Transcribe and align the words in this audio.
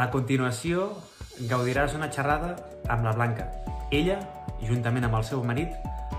A 0.00 0.06
continuació, 0.08 0.86
gaudiràs 1.44 1.92
una 1.92 2.06
xerrada 2.08 2.54
amb 2.88 3.04
la 3.04 3.10
Blanca. 3.12 3.50
Ella, 3.92 4.14
juntament 4.64 5.04
amb 5.04 5.18
el 5.18 5.26
seu 5.28 5.42
marit, 5.44 5.74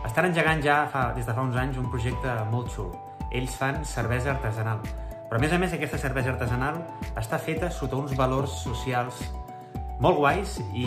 estan 0.05 0.27
engegant 0.27 0.61
ja 0.61 0.75
fa, 0.93 1.07
des 1.15 1.25
de 1.25 1.33
fa 1.33 1.41
uns 1.41 1.57
anys 1.57 1.79
un 1.81 1.87
projecte 1.89 2.35
molt 2.51 2.69
xulo. 2.75 2.99
Ells 3.33 3.55
fan 3.57 3.79
cervesa 3.81 4.35
artesanal. 4.35 4.83
Però 4.83 5.39
a 5.39 5.41
més 5.41 5.55
a 5.57 5.57
més 5.57 5.73
aquesta 5.73 5.97
cervesa 5.97 6.29
artesanal 6.35 6.77
està 7.17 7.41
feta 7.41 7.71
sota 7.73 7.97
uns 7.97 8.13
valors 8.19 8.59
socials 8.67 9.23
molt 10.03 10.21
guais 10.21 10.59
i 10.77 10.85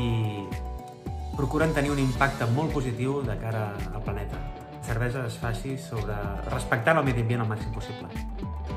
procuren 1.34 1.74
tenir 1.74 1.90
un 1.96 2.04
impacte 2.04 2.46
molt 2.54 2.70
positiu 2.78 3.24
de 3.26 3.34
cara 3.42 3.72
al 3.90 4.06
planeta. 4.06 4.38
La 4.70 4.86
cervesa 4.86 5.26
es 5.26 5.42
faci 5.42 5.74
sobre 5.82 6.14
respectant 6.46 7.02
el 7.02 7.10
medi 7.10 7.26
ambient 7.26 7.42
al 7.42 7.50
màxim 7.50 7.74
possible. 7.74 8.06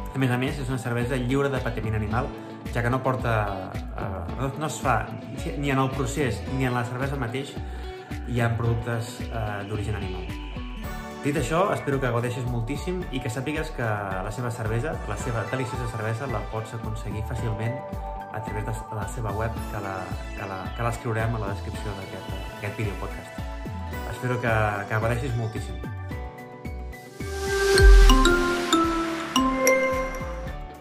A 0.10 0.18
més 0.18 0.34
a 0.34 0.42
més, 0.42 0.58
és 0.58 0.74
una 0.74 0.82
cervesa 0.82 1.22
lliure 1.22 1.54
de 1.54 1.62
patiment 1.62 2.02
animal, 2.02 2.26
ja 2.74 2.84
que 2.84 2.90
no 2.90 3.02
porta... 3.04 3.72
Eh, 3.76 4.36
no, 4.40 4.52
no 4.60 4.68
es 4.68 4.82
fa 4.82 5.00
ni 5.58 5.72
en 5.72 5.80
el 5.80 5.90
procés 5.92 6.42
ni 6.58 6.66
en 6.66 6.74
la 6.76 6.84
cervesa 6.86 7.18
mateix 7.18 7.54
hi 8.28 8.42
ha 8.42 8.52
productes 8.58 9.18
eh, 9.28 9.64
d'origen 9.70 9.98
animal. 9.98 10.28
Dit 11.24 11.36
això, 11.42 11.66
espero 11.74 11.98
que 12.00 12.12
gaudeixis 12.14 12.46
moltíssim 12.48 13.02
i 13.12 13.20
que 13.24 13.32
sàpigues 13.34 13.72
que 13.76 13.88
la 14.28 14.32
seva 14.32 14.52
cervesa, 14.54 14.94
la 15.10 15.18
seva 15.20 15.44
deliciosa 15.52 15.90
cervesa, 15.96 16.30
la 16.32 16.44
pots 16.54 16.76
aconseguir 16.78 17.26
fàcilment 17.28 17.76
a 18.32 18.44
través 18.46 18.66
de 18.70 18.96
la 18.96 19.08
seva 19.10 19.34
web, 19.34 19.52
que 19.74 19.84
la, 19.84 19.98
que 20.38 20.48
la, 20.48 20.62
que 20.78 20.88
l'escriurem 20.88 21.36
a 21.36 21.44
la 21.44 21.54
descripció 21.56 22.00
d'aquest 22.00 22.78
vídeo 22.78 22.96
podcast. 23.02 23.44
Espero 24.14 24.40
que, 24.42 24.58
que 24.88 25.06
gaudeixis 25.08 25.36
moltíssim. 25.42 25.97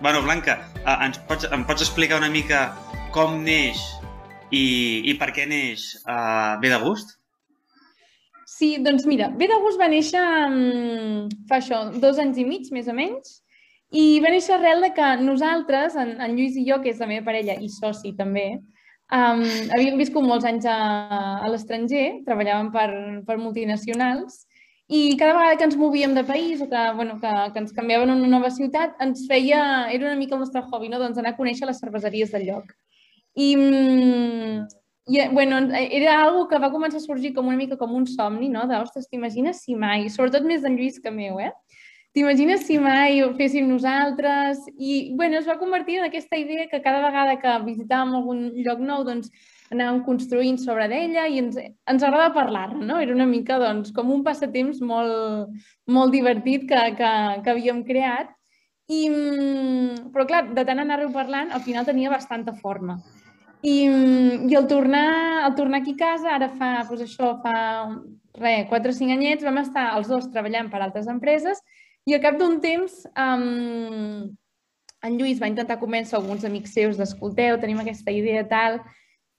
Bueno, 0.06 0.23
Blanca, 0.23 0.70
eh, 0.87 0.98
ens 1.02 1.16
pots, 1.27 1.48
em 1.51 1.65
pots 1.66 1.83
explicar 1.83 2.20
una 2.20 2.28
mica 2.30 2.60
com 3.10 3.41
neix 3.42 3.80
i, 4.55 4.60
i 5.10 5.15
per 5.19 5.32
què 5.34 5.48
neix 5.51 5.82
uh, 6.05 6.55
Bé 6.62 6.70
de 6.70 6.79
Gust? 6.79 7.16
Sí, 8.46 8.68
doncs 8.87 9.02
mira, 9.10 9.32
Bé 9.35 9.48
de 9.51 9.57
Gust 9.65 9.82
va 9.82 9.88
néixer 9.90 10.23
um, 10.23 11.26
fa 11.51 11.59
això, 11.59 11.80
dos 11.98 12.23
anys 12.23 12.38
i 12.38 12.46
mig, 12.46 12.71
més 12.71 12.87
o 12.87 12.95
menys, 12.95 13.40
i 13.90 14.21
va 14.23 14.30
néixer 14.30 14.54
arrel 14.54 14.87
de 14.87 14.93
que 14.95 15.10
nosaltres, 15.24 15.98
en, 15.98 16.15
en 16.23 16.38
Lluís 16.38 16.54
i 16.54 16.63
jo, 16.70 16.79
que 16.85 16.95
és 16.95 17.02
la 17.02 17.10
meva 17.10 17.26
parella 17.26 17.59
i 17.59 17.66
soci 17.66 18.15
també, 18.15 18.52
um, 19.10 19.43
havíem 19.74 19.98
viscut 19.98 20.23
molts 20.23 20.46
anys 20.46 20.70
a, 20.70 20.79
a 21.43 21.51
l'estranger, 21.51 22.20
treballàvem 22.30 22.70
per, 22.79 22.91
per 23.26 23.41
multinacionals, 23.43 24.45
i 24.88 25.16
cada 25.18 25.34
vegada 25.34 25.56
que 25.59 25.65
ens 25.66 25.76
movíem 25.76 26.15
de 26.15 26.23
país 26.24 26.60
o 26.60 26.68
que, 26.70 26.82
bueno, 26.95 27.18
que, 27.20 27.32
que 27.52 27.59
ens 27.59 27.73
canviaven 27.74 28.10
a 28.10 28.15
una 28.15 28.29
nova 28.30 28.51
ciutat, 28.54 28.95
ens 29.02 29.26
feia, 29.26 29.90
era 29.90 30.06
una 30.06 30.18
mica 30.18 30.37
el 30.37 30.45
nostre 30.45 30.62
hobby, 30.62 30.88
no? 30.88 31.01
doncs 31.02 31.18
anar 31.18 31.34
a 31.34 31.38
conèixer 31.38 31.66
les 31.66 31.80
cerveseries 31.82 32.30
del 32.30 32.46
lloc. 32.46 32.70
I, 33.34 33.48
i, 35.10 35.24
bueno, 35.32 35.59
era 35.74 36.20
algo 36.23 36.46
que 36.48 36.60
va 36.62 36.70
començar 36.70 37.02
a 37.02 37.04
sorgir 37.04 37.34
com 37.34 37.51
una 37.51 37.59
mica 37.59 37.76
com 37.76 37.92
un 37.98 38.07
somni, 38.07 38.48
no? 38.48 38.64
De, 38.70 38.79
ostres, 38.79 39.10
t'imagines 39.10 39.64
si 39.66 39.74
mai, 39.74 40.07
sobretot 40.10 40.46
més 40.46 40.62
d'en 40.62 40.79
Lluís 40.79 41.02
que 41.02 41.10
meu, 41.10 41.42
eh? 41.42 41.51
T'imagines 42.16 42.62
si 42.64 42.79
mai 42.80 43.20
ho 43.20 43.32
féssim 43.37 43.66
nosaltres? 43.68 44.62
I, 44.79 45.12
bueno, 45.18 45.37
es 45.42 45.51
va 45.51 45.59
convertir 45.60 45.98
en 45.98 46.07
aquesta 46.07 46.38
idea 46.40 46.64
que 46.70 46.80
cada 46.80 47.02
vegada 47.04 47.37
que 47.42 47.59
visitàvem 47.66 48.14
algun 48.16 48.46
lloc 48.64 48.80
nou, 48.80 49.02
doncs, 49.04 49.34
anàvem 49.74 50.02
construint 50.06 50.59
sobre 50.62 50.86
d'ella 50.90 51.26
i 51.28 51.40
ens, 51.42 51.59
ens 51.59 52.04
agrada 52.06 52.34
parlar 52.34 52.68
no? 52.76 53.00
Era 53.02 53.14
una 53.14 53.26
mica, 53.26 53.59
doncs, 53.62 53.92
com 53.96 54.12
un 54.14 54.23
passatemps 54.26 54.80
molt, 54.80 55.52
molt 55.90 56.14
divertit 56.14 56.68
que, 56.70 56.82
que, 56.98 57.12
que 57.42 57.54
havíem 57.54 57.82
creat. 57.88 58.32
I, 58.86 59.00
però, 60.14 60.26
clar, 60.28 60.45
de 60.54 60.62
tant 60.62 60.78
anar-ho 60.78 61.08
parlant, 61.14 61.50
al 61.50 61.64
final 61.64 61.86
tenia 61.88 62.12
bastanta 62.12 62.54
forma. 62.54 63.00
I, 63.66 63.80
i 64.47 64.54
el, 64.54 64.69
tornar, 64.70 65.08
el 65.48 65.56
tornar 65.58 65.80
aquí 65.80 65.97
a 65.97 66.03
casa, 66.04 66.36
ara 66.36 66.53
fa, 66.54 66.70
doncs 66.86 67.03
això, 67.08 67.32
fa 67.42 67.56
re, 68.38 68.66
4 68.70 68.92
o 68.92 68.94
5 68.94 69.16
anyets, 69.16 69.42
vam 69.42 69.58
estar 69.64 69.88
els 69.97 70.06
dos 70.12 70.28
treballant 70.30 70.70
per 70.70 70.84
altres 70.84 71.08
empreses 71.10 71.62
i 72.06 72.14
al 72.14 72.22
cap 72.22 72.36
d'un 72.38 72.60
temps 72.62 73.00
um, 73.18 74.28
en 75.06 75.16
Lluís 75.18 75.41
va 75.42 75.50
intentar 75.50 75.80
convèncer 75.80 76.16
alguns 76.18 76.44
amics 76.46 76.76
seus 76.76 77.00
d'escolteu, 77.00 77.58
tenim 77.58 77.80
aquesta 77.82 78.14
idea 78.14 78.44
tal, 78.46 78.78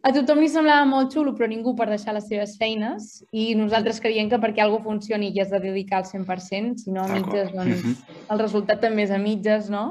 a 0.06 0.12
tothom 0.14 0.40
li 0.44 0.50
semblava 0.52 0.86
molt 0.86 1.16
xulo, 1.16 1.34
però 1.36 1.48
ningú 1.50 1.74
per 1.76 1.88
deixar 1.90 2.14
les 2.16 2.28
seves 2.30 2.54
feines 2.60 3.08
i 3.34 3.50
nosaltres 3.58 4.00
creiem 4.04 4.30
que 4.30 4.40
perquè 4.42 4.62
alguna 4.64 4.86
funcioni 4.86 5.32
i 5.34 5.42
has 5.42 5.50
de 5.52 5.60
dedicar 5.64 6.04
al 6.04 6.06
100%, 6.10 6.84
si 6.84 6.94
no 6.94 7.04
a 7.04 7.10
mitges, 7.16 7.50
doncs 7.56 8.06
el 8.30 8.44
resultat 8.44 8.84
també 8.84 9.08
és 9.08 9.12
a 9.12 9.20
mitges, 9.22 9.72
no? 9.74 9.88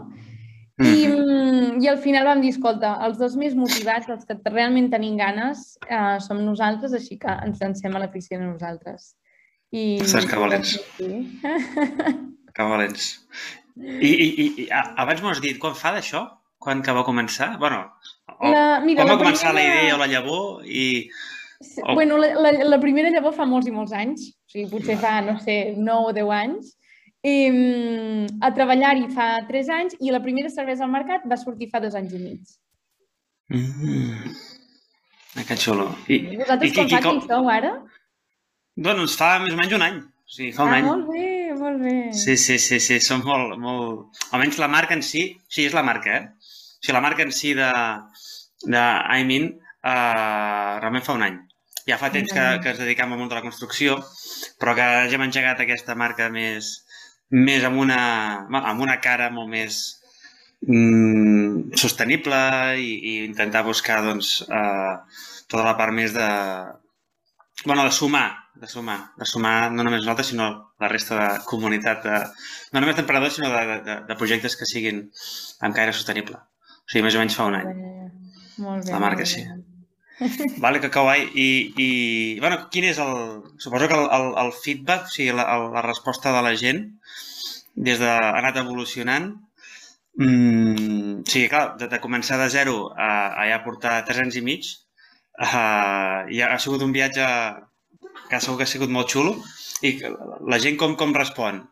I, 0.76 1.06
mm, 1.08 1.80
I 1.80 1.88
al 1.88 1.98
final 2.04 2.26
vam 2.28 2.42
dir, 2.44 2.52
escolta, 2.52 2.92
els 3.06 3.16
dos 3.18 3.36
més 3.40 3.54
motivats, 3.56 4.10
els 4.12 4.26
que 4.28 4.36
realment 4.50 4.90
tenim 4.92 5.16
ganes, 5.16 5.78
eh, 5.88 6.18
som 6.20 6.42
nosaltres, 6.44 6.92
així 6.92 7.16
que 7.18 7.32
ens 7.46 7.62
lancem 7.64 7.96
a 7.96 8.02
la 8.02 8.10
piscina 8.12 8.44
nosaltres. 8.44 9.14
I... 9.72 9.96
Ostres, 10.04 10.28
que 10.28 10.40
valents. 10.40 10.74
Sí. 10.98 11.40
que 12.56 12.68
valents. 12.72 13.08
I, 13.76 14.10
i, 14.10 14.46
i 14.64 14.68
abans 14.72 15.24
m'ho 15.24 15.32
has 15.32 15.40
dit, 15.44 15.56
quan 15.60 15.74
fa 15.76 15.94
d'això? 15.96 16.26
Quan 16.60 16.84
que 16.84 16.92
va 16.92 17.04
començar? 17.08 17.56
bueno, 17.60 17.82
o, 18.38 18.52
la, 18.52 18.64
mira, 18.84 19.02
quan 19.02 19.14
va 19.14 19.20
començar 19.22 19.52
primera... 19.52 19.74
la 19.74 19.82
idea 19.82 19.96
o 19.96 20.00
la 20.02 20.08
llavor? 20.12 20.46
I... 20.66 20.86
O... 21.82 21.94
Bueno, 21.94 22.18
la, 22.20 22.34
la, 22.44 22.52
la 22.68 22.80
primera 22.80 23.10
llavor 23.12 23.34
fa 23.36 23.46
molts 23.48 23.68
i 23.68 23.74
molts 23.74 23.94
anys, 23.96 24.28
o 24.28 24.52
sigui, 24.52 24.66
potser 24.72 24.98
fa, 25.00 25.18
no 25.24 25.38
sé, 25.40 25.74
9 25.76 26.10
o 26.10 26.16
10 26.16 26.34
anys, 26.40 26.74
eh, 27.26 28.26
a 28.40 28.52
treballar-hi 28.54 29.08
fa 29.14 29.30
3 29.48 29.72
anys 29.78 29.96
i 30.00 30.12
la 30.14 30.22
primera 30.24 30.52
cervesa 30.52 30.84
al 30.86 30.92
mercat 30.92 31.24
va 31.30 31.40
sortir 31.40 31.70
fa 31.72 31.80
2 31.84 31.96
anys 32.02 32.12
i 32.12 32.22
mig. 32.22 32.58
Mm. 33.52 34.36
Que 35.46 35.56
xulo. 35.60 35.90
I, 36.08 36.20
Vosaltres 36.38 36.70
i, 36.70 36.74
com 36.76 36.90
fa 36.90 37.00
com... 37.04 37.18
sou 37.26 37.50
ara? 37.52 37.72
Doncs 38.76 39.16
fa 39.20 39.36
més 39.42 39.56
o 39.56 39.58
menys 39.58 39.74
un 39.76 39.84
any. 39.84 39.98
O 40.00 40.32
sigui, 40.32 40.52
fa 40.56 40.64
un 40.66 40.72
ah, 40.72 40.78
any. 40.80 40.86
molt 40.88 41.10
bé, 41.12 41.26
molt 41.60 41.82
bé. 41.84 41.96
Sí, 42.16 42.36
sí, 42.40 42.56
sí, 42.62 42.80
sí, 42.82 42.98
som 43.04 43.22
molt, 43.24 43.54
molt... 43.60 44.22
Almenys 44.32 44.58
la 44.62 44.70
marca 44.72 44.96
en 44.96 45.04
si, 45.06 45.28
sí, 45.46 45.66
és 45.68 45.76
la 45.76 45.84
marca, 45.86 46.16
eh? 46.16 46.45
O 46.76 46.84
sigui, 46.84 46.94
la 46.96 47.04
marca 47.04 47.24
en 47.24 47.32
si 47.34 47.54
de, 47.58 47.70
de 48.64 48.82
Aimin 49.16 49.50
eh, 49.50 50.72
realment 50.80 51.04
fa 51.06 51.16
un 51.18 51.26
any. 51.26 51.38
Ja 51.86 51.98
fa 52.00 52.10
temps 52.14 52.32
que, 52.34 52.46
que 52.62 52.72
ens 52.72 52.80
dedicam 52.82 53.12
al 53.14 53.20
món 53.20 53.28
de 53.30 53.38
la 53.38 53.44
construcció, 53.44 54.00
però 54.60 54.74
que 54.78 54.86
ja 55.06 55.18
hem 55.18 55.26
engegat 55.28 55.60
aquesta 55.62 55.94
marca 55.98 56.26
més, 56.34 56.72
més 57.30 57.66
amb 57.68 57.78
una, 57.84 58.00
amb 58.48 58.82
una 58.82 58.96
cara 59.04 59.28
molt 59.34 59.52
més 59.52 59.78
mm, 60.66 61.76
sostenible 61.78 62.40
i, 62.82 62.90
i 63.12 63.14
intentar 63.26 63.62
buscar 63.68 64.00
doncs, 64.06 64.40
eh, 64.48 64.96
tota 65.46 65.68
la 65.68 65.76
part 65.78 65.94
més 65.94 66.16
de, 66.16 66.26
bueno, 67.64 67.84
de 67.84 67.94
sumar, 67.94 68.26
de 68.56 68.68
sumar, 68.68 68.98
de 69.18 69.30
sumar 69.30 69.70
no 69.70 69.86
només 69.86 70.02
nosaltres, 70.02 70.32
sinó 70.34 70.50
la 70.80 70.90
resta 70.90 71.20
de 71.20 71.30
comunitat, 71.46 72.02
de, 72.02 72.18
no 72.72 72.82
només 72.82 72.98
d'emprenedors, 72.98 73.38
sinó 73.38 73.52
de, 73.54 73.80
de, 73.86 73.96
de 74.10 74.18
projectes 74.18 74.58
que 74.58 74.68
siguin 74.68 75.04
amb 75.60 75.76
caire 75.76 75.94
sostenible. 75.94 76.42
O 76.86 76.92
sigui, 76.92 77.04
més 77.06 77.16
o 77.18 77.22
menys 77.22 77.36
fa 77.38 77.48
un 77.50 77.56
any. 77.58 77.70
Molt 78.62 78.86
bé. 78.86 78.92
La 78.94 79.00
marca, 79.02 79.26
sí. 79.26 79.42
Vale, 80.64 80.80
que 80.80 80.90
kawaii. 80.92 81.26
I, 81.34 81.48
i 81.82 81.88
bueno, 82.40 82.60
quin 82.72 82.86
és 82.92 83.00
el... 83.02 83.16
Suposo 83.58 83.88
que 83.90 83.98
el, 83.98 84.06
el, 84.18 84.28
el 84.44 84.52
feedback, 84.54 85.10
o 85.10 85.12
sigui, 85.12 85.34
la, 85.36 85.48
la 85.74 85.82
resposta 85.84 86.32
de 86.36 86.44
la 86.46 86.54
gent, 86.56 86.84
des 87.88 88.00
de, 88.00 88.08
ha 88.08 88.32
anat 88.38 88.62
evolucionant. 88.62 89.32
Mm, 90.16 91.20
o 91.20 91.28
sigui, 91.28 91.50
clar, 91.52 91.66
de, 91.80 91.90
de 91.92 92.00
començar 92.00 92.38
de 92.40 92.48
zero 92.54 92.78
a, 92.94 93.10
a 93.42 93.48
ja 93.50 93.62
portar 93.66 93.98
tres 94.08 94.22
anys 94.22 94.38
i 94.40 94.44
mig, 94.46 94.70
uh, 95.42 96.22
ja 96.32 96.52
ha 96.52 96.60
sigut 96.62 96.86
un 96.86 96.94
viatge 96.96 97.26
que 98.30 98.40
segur 98.40 98.60
que 98.60 98.68
ha 98.68 98.74
sigut 98.76 98.92
molt 98.92 99.12
xulo. 99.12 99.36
I 99.84 99.98
la 100.48 100.62
gent 100.62 100.78
com, 100.80 100.96
com 100.96 101.12
respon? 101.18 101.66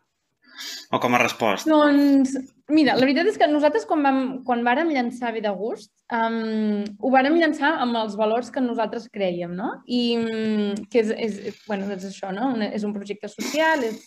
O 0.93 0.99
com 1.03 1.15
ha 1.15 1.21
respost? 1.21 1.69
Doncs, 1.69 2.35
mira, 2.71 2.95
la 2.95 3.05
veritat 3.05 3.29
és 3.31 3.39
que 3.41 3.49
nosaltres 3.51 3.87
quan, 3.89 4.03
vam, 4.05 4.19
quan 4.47 4.63
vàrem 4.65 4.91
llançar 4.95 5.33
de 5.35 5.53
Gust, 5.57 5.91
um, 6.13 6.83
ho 6.99 7.13
vàrem 7.13 7.37
llançar 7.39 7.75
amb 7.83 7.97
els 8.01 8.17
valors 8.19 8.51
que 8.51 8.63
nosaltres 8.63 9.09
creiem, 9.13 9.55
no? 9.55 9.71
I 9.87 10.03
um, 10.19 10.85
que 10.91 11.05
és, 11.05 11.15
és, 11.15 11.63
bueno, 11.67 11.89
és 11.93 12.05
això, 12.09 12.33
no? 12.35 12.53
Una, 12.57 12.71
és 12.73 12.87
un 12.87 12.93
projecte 12.95 13.31
social, 13.31 13.83
és 13.87 14.03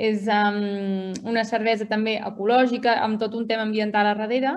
és 0.00 0.24
um, 0.32 1.12
una 1.28 1.42
cervesa 1.44 1.84
també 1.84 2.14
ecològica, 2.24 2.94
amb 3.04 3.18
tot 3.20 3.34
un 3.36 3.46
tema 3.48 3.66
ambiental 3.66 4.08
a 4.08 4.14
darrere, 4.16 4.54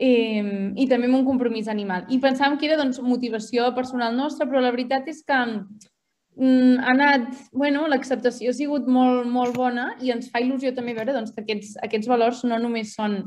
eh, 0.00 0.72
i 0.80 0.86
també 0.88 1.10
amb 1.10 1.20
un 1.20 1.26
compromís 1.26 1.68
animal. 1.68 2.06
I 2.08 2.20
pensàvem 2.22 2.56
que 2.58 2.70
era 2.70 2.78
doncs, 2.80 3.00
motivació 3.04 3.68
personal 3.76 4.16
nostra, 4.16 4.48
però 4.48 4.62
la 4.64 4.72
veritat 4.72 5.08
és 5.12 5.20
que 5.26 5.36
mm, 5.36 5.90
ha 6.38 6.92
anat, 6.92 7.28
bueno, 7.52 7.86
l'acceptació 7.90 8.50
ha 8.50 8.56
sigut 8.56 8.86
molt, 8.88 9.26
molt 9.28 9.56
bona 9.56 9.90
i 10.00 10.12
ens 10.14 10.30
fa 10.30 10.40
il·lusió 10.40 10.72
també 10.76 10.94
veure 10.96 11.12
doncs, 11.16 11.34
que 11.34 11.42
aquests, 11.42 11.76
aquests 11.84 12.08
valors 12.08 12.44
no 12.48 12.58
només 12.58 12.94
són 12.96 13.22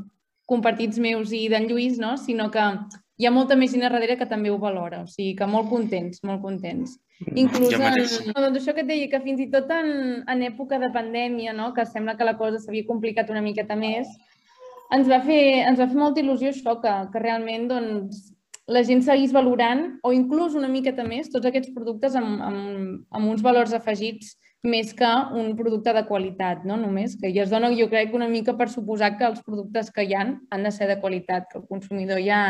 compartits 0.50 0.98
meus 0.98 1.32
i 1.32 1.46
d'en 1.48 1.68
Lluís, 1.68 1.98
no? 2.00 2.16
sinó 2.20 2.50
que 2.52 2.64
hi 3.16 3.26
ha 3.26 3.32
molta 3.32 3.56
més 3.56 3.72
gent 3.72 3.84
a 3.86 3.92
darrere 3.92 4.16
que 4.18 4.28
també 4.28 4.50
ho 4.50 4.58
valora. 4.58 5.04
O 5.04 5.06
sigui 5.10 5.34
que 5.38 5.46
molt 5.46 5.70
contents, 5.70 6.22
molt 6.26 6.42
contents. 6.42 6.98
Inclús 7.38 7.76
en, 7.78 8.32
doncs 8.34 8.58
això 8.58 8.74
que 8.74 8.82
et 8.82 8.90
deia, 8.90 9.08
que 9.12 9.22
fins 9.22 9.40
i 9.40 9.48
tot 9.52 9.70
en, 9.70 10.24
en 10.28 10.42
època 10.42 10.80
de 10.82 10.90
pandèmia, 10.92 11.54
no? 11.54 11.70
que 11.76 11.86
sembla 11.86 12.16
que 12.18 12.26
la 12.26 12.36
cosa 12.40 12.58
s'havia 12.60 12.88
complicat 12.88 13.30
una 13.30 13.44
miqueta 13.44 13.78
més, 13.78 14.10
ens 14.92 15.08
va 15.08 15.20
fer, 15.24 15.42
ens 15.68 15.78
va 15.80 15.88
fer 15.90 16.00
molta 16.00 16.22
il·lusió 16.22 16.50
això, 16.50 16.76
que, 16.82 16.94
que 17.12 17.22
realment 17.22 17.68
doncs, 17.70 18.26
la 18.66 18.82
gent 18.84 19.02
seguís 19.04 19.32
valorant 19.32 19.98
o 20.02 20.12
inclús 20.16 20.54
una 20.56 20.70
miqueta 20.72 21.04
més 21.04 21.28
tots 21.32 21.46
aquests 21.48 21.72
productes 21.74 22.16
amb, 22.16 22.40
amb, 22.40 23.00
amb 23.12 23.30
uns 23.32 23.42
valors 23.44 23.74
afegits 23.76 24.34
més 24.64 24.94
que 24.96 25.10
un 25.36 25.52
producte 25.58 25.92
de 25.92 26.04
qualitat, 26.08 26.62
no? 26.64 26.78
només, 26.80 27.18
que 27.20 27.28
ja 27.34 27.42
es 27.44 27.50
dona, 27.52 27.68
jo 27.76 27.84
crec, 27.92 28.14
una 28.16 28.30
mica 28.32 28.54
per 28.56 28.70
suposar 28.72 29.12
que 29.18 29.26
els 29.28 29.42
productes 29.44 29.90
que 29.92 30.06
hi 30.08 30.14
han 30.16 30.38
han 30.50 30.64
de 30.64 30.72
ser 30.72 30.88
de 30.88 30.96
qualitat, 31.02 31.50
que 31.50 31.60
el 31.60 31.66
consumidor 31.68 32.22
ja, 32.24 32.40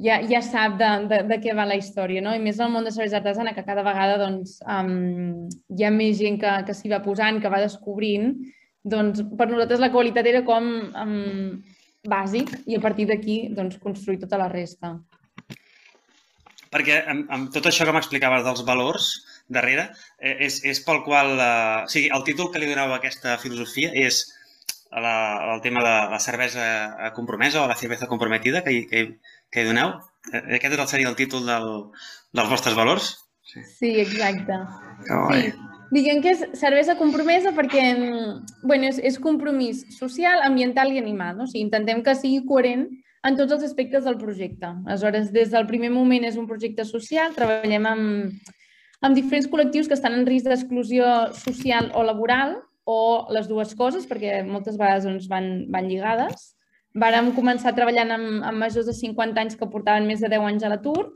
ja, 0.00 0.16
ja 0.30 0.40
sap 0.40 0.78
de, 0.80 0.88
de, 1.10 1.18
de 1.28 1.38
què 1.42 1.52
va 1.56 1.68
la 1.68 1.76
història, 1.76 2.22
no? 2.24 2.32
I 2.32 2.40
més 2.40 2.56
en 2.56 2.70
el 2.70 2.72
món 2.72 2.88
de 2.88 2.94
cervesa 2.94 3.20
artesana, 3.20 3.52
que 3.52 3.66
cada 3.66 3.84
vegada 3.84 4.16
doncs, 4.22 4.56
um, 4.64 5.44
hi 5.76 5.84
ha 5.84 5.92
més 5.92 6.16
gent 6.22 6.40
que, 6.40 6.54
que 6.64 6.78
s'hi 6.78 6.92
va 6.92 7.02
posant, 7.04 7.42
que 7.42 7.52
va 7.52 7.60
descobrint, 7.60 8.32
doncs 8.80 9.20
per 9.36 9.50
nosaltres 9.50 9.84
la 9.84 9.92
qualitat 9.92 10.24
era 10.24 10.40
com 10.48 10.72
um, 10.88 11.60
bàsic 12.08 12.52
i 12.66 12.76
a 12.76 12.80
partir 12.80 13.06
d'aquí 13.10 13.48
doncs, 13.56 13.78
construir 13.82 14.20
tota 14.22 14.38
la 14.40 14.48
resta. 14.48 14.94
Perquè 16.70 17.00
amb, 17.10 17.30
amb 17.34 17.50
tot 17.52 17.66
això 17.66 17.84
que 17.84 17.94
m'explicaves 17.94 18.44
dels 18.46 18.62
valors 18.66 19.08
darrere, 19.50 19.88
eh, 20.18 20.36
és, 20.46 20.60
és 20.64 20.82
pel 20.86 21.02
qual... 21.06 21.34
Eh, 21.34 21.86
o 21.86 21.90
sigui, 21.90 22.10
el 22.14 22.26
títol 22.26 22.52
que 22.52 22.62
li 22.62 22.68
doneu 22.70 22.94
a 22.94 23.00
aquesta 23.00 23.36
filosofia 23.42 23.90
és 23.94 24.22
la, 24.90 25.16
el 25.54 25.64
tema 25.64 25.82
de 25.86 25.96
la 26.14 26.20
cervesa 26.22 27.10
compromesa 27.14 27.64
o 27.64 27.68
la 27.68 27.78
cervesa 27.78 28.06
comprometida 28.10 28.62
que, 28.64 28.86
que, 28.90 29.04
que 29.50 29.64
hi 29.64 29.66
doneu. 29.66 29.98
Eh, 30.32 30.44
aquest 30.60 30.76
és 30.76 30.78
el, 30.78 30.88
seria 30.94 31.10
el 31.10 31.18
títol 31.18 31.44
del, 31.46 31.68
dels 32.38 32.54
vostres 32.54 32.78
valors? 32.78 33.16
Sí, 33.50 33.66
sí 33.66 33.92
exacte. 34.06 34.62
Que 35.06 35.20
Sí. 35.34 35.69
Diguem 35.90 36.20
que 36.22 36.32
és 36.36 36.42
cervesa 36.54 36.94
compromesa 36.98 37.50
perquè 37.56 37.82
bueno, 38.62 38.86
és, 38.86 39.00
és 39.02 39.18
compromís 39.18 39.82
social, 39.96 40.44
ambiental 40.46 40.92
i 40.94 41.00
animal. 41.02 41.34
No? 41.36 41.48
O 41.48 41.50
sigui, 41.50 41.64
intentem 41.66 42.02
que 42.06 42.14
sigui 42.14 42.44
coherent 42.46 42.86
en 43.26 43.36
tots 43.36 43.56
els 43.56 43.66
aspectes 43.66 44.06
del 44.06 44.16
projecte. 44.20 44.70
Aleshores, 44.86 45.32
des 45.34 45.50
del 45.50 45.66
primer 45.66 45.90
moment 45.92 46.24
és 46.24 46.38
un 46.40 46.46
projecte 46.48 46.86
social, 46.88 47.34
treballem 47.36 47.88
amb, 47.90 48.54
amb 49.02 49.18
diferents 49.18 49.50
col·lectius 49.50 49.90
que 49.90 49.98
estan 49.98 50.16
en 50.16 50.26
risc 50.28 50.48
d'exclusió 50.48 51.10
social 51.36 51.90
o 51.98 52.06
laboral, 52.06 52.60
o 52.88 53.26
les 53.34 53.50
dues 53.50 53.74
coses, 53.78 54.06
perquè 54.08 54.40
moltes 54.46 54.78
vegades 54.78 55.04
doncs, 55.06 55.28
van, 55.30 55.66
van 55.70 55.90
lligades. 55.90 56.54
Vàrem 56.98 57.34
començar 57.36 57.74
treballant 57.76 58.14
amb, 58.14 58.30
amb 58.46 58.62
majors 58.62 58.88
de 58.88 58.94
50 58.96 59.42
anys 59.42 59.58
que 59.58 59.68
portaven 59.70 60.08
més 60.08 60.22
de 60.22 60.30
10 60.32 60.46
anys 60.48 60.64
a 60.66 60.72
l'atur 60.72 61.10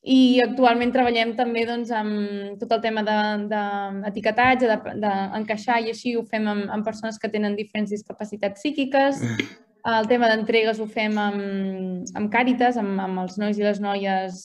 i 0.00 0.40
actualment 0.40 0.94
treballem 0.94 1.34
també 1.36 1.66
doncs, 1.68 1.90
amb 1.92 2.60
tot 2.60 2.70
el 2.72 2.80
tema 2.80 3.02
d'etiquetatge, 3.04 4.68
de, 4.70 4.94
d'encaixar 5.02 5.76
de, 5.76 5.82
de 5.82 5.88
i 5.88 5.92
així 5.92 6.14
ho 6.16 6.24
fem 6.24 6.48
amb, 6.48 6.70
amb 6.72 6.86
persones 6.86 7.20
que 7.20 7.28
tenen 7.28 7.58
diferents 7.58 7.92
discapacitats 7.92 8.62
psíquiques. 8.62 9.20
Mm. 9.20 9.50
El 9.90 10.08
tema 10.08 10.28
d'entregues 10.28 10.80
ho 10.80 10.86
fem 10.88 11.18
amb, 11.20 12.08
amb 12.16 12.32
Càritas, 12.32 12.80
amb, 12.80 12.96
amb 13.00 13.24
els 13.26 13.36
nois 13.40 13.60
i 13.60 13.64
les 13.64 13.80
noies 13.80 14.40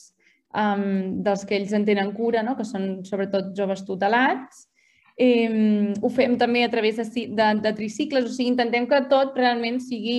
um, 0.56 1.22
dels 1.24 1.44
que 1.48 1.56
ells 1.56 1.72
en 1.76 1.84
tenen 1.88 2.12
cura, 2.16 2.44
no? 2.44 2.56
que 2.56 2.64
són 2.64 3.04
sobretot 3.08 3.52
joves 3.56 3.84
tutelats. 3.88 4.66
Eh, 5.16 5.92
ho 6.04 6.08
fem 6.12 6.36
també 6.36 6.64
a 6.64 6.72
través 6.72 7.00
de, 7.00 7.28
de, 7.32 7.52
de 7.64 7.72
tricicles, 7.76 8.28
o 8.28 8.32
sigui, 8.32 8.50
intentem 8.52 8.84
que 8.88 9.06
tot 9.08 9.36
realment 9.40 9.80
sigui 9.80 10.18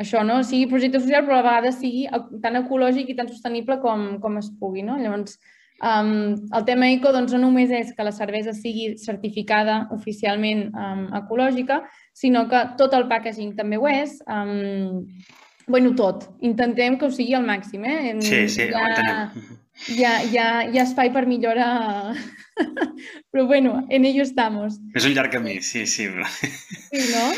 això, 0.00 0.22
no? 0.24 0.40
sigui 0.44 0.68
projecte 0.70 1.00
social, 1.00 1.24
però 1.26 1.38
a 1.38 1.42
la 1.42 1.46
vegada 1.46 1.72
sigui 1.74 2.06
tan 2.42 2.58
ecològic 2.60 3.10
i 3.10 3.16
tan 3.18 3.30
sostenible 3.32 3.78
com, 3.82 4.08
com 4.22 4.36
es 4.40 4.50
pugui. 4.60 4.84
No? 4.86 4.98
Llavors, 5.00 5.38
um, 5.80 6.34
el 6.56 6.66
tema 6.68 6.90
eco 6.92 7.12
doncs, 7.14 7.32
no 7.34 7.46
només 7.46 7.72
és 7.74 7.94
que 7.96 8.06
la 8.06 8.14
cervesa 8.16 8.54
sigui 8.56 8.92
certificada 9.02 9.86
oficialment 9.96 10.68
um, 10.72 11.08
ecològica, 11.22 11.82
sinó 12.16 12.46
que 12.50 12.62
tot 12.80 12.94
el 12.96 13.08
packaging 13.10 13.56
també 13.56 13.80
ho 13.80 13.88
és. 13.90 14.18
Um, 14.28 15.02
bueno, 15.66 15.96
tot. 15.98 16.28
Intentem 16.46 16.98
que 16.98 17.08
ho 17.08 17.10
sigui 17.10 17.34
al 17.34 17.46
màxim. 17.48 17.84
Eh? 17.84 18.14
Sí, 18.22 18.46
sí, 18.52 18.70
ja, 18.70 18.86
hi 19.88 20.04
ha, 20.04 20.14
hi, 20.22 20.38
ha, 20.38 20.48
hi 20.70 20.78
ha 20.78 20.84
espai 20.86 21.10
per 21.12 21.26
millora, 21.28 22.14
però 23.32 23.46
bueno, 23.46 23.80
en 23.90 24.04
ello 24.04 24.22
estamos. 24.22 24.78
És 24.94 25.08
un 25.08 25.16
llarg 25.16 25.34
camí, 25.34 25.60
sí, 25.60 25.86
sí. 25.86 26.08
Sí, 26.08 27.02
no? 27.12 27.28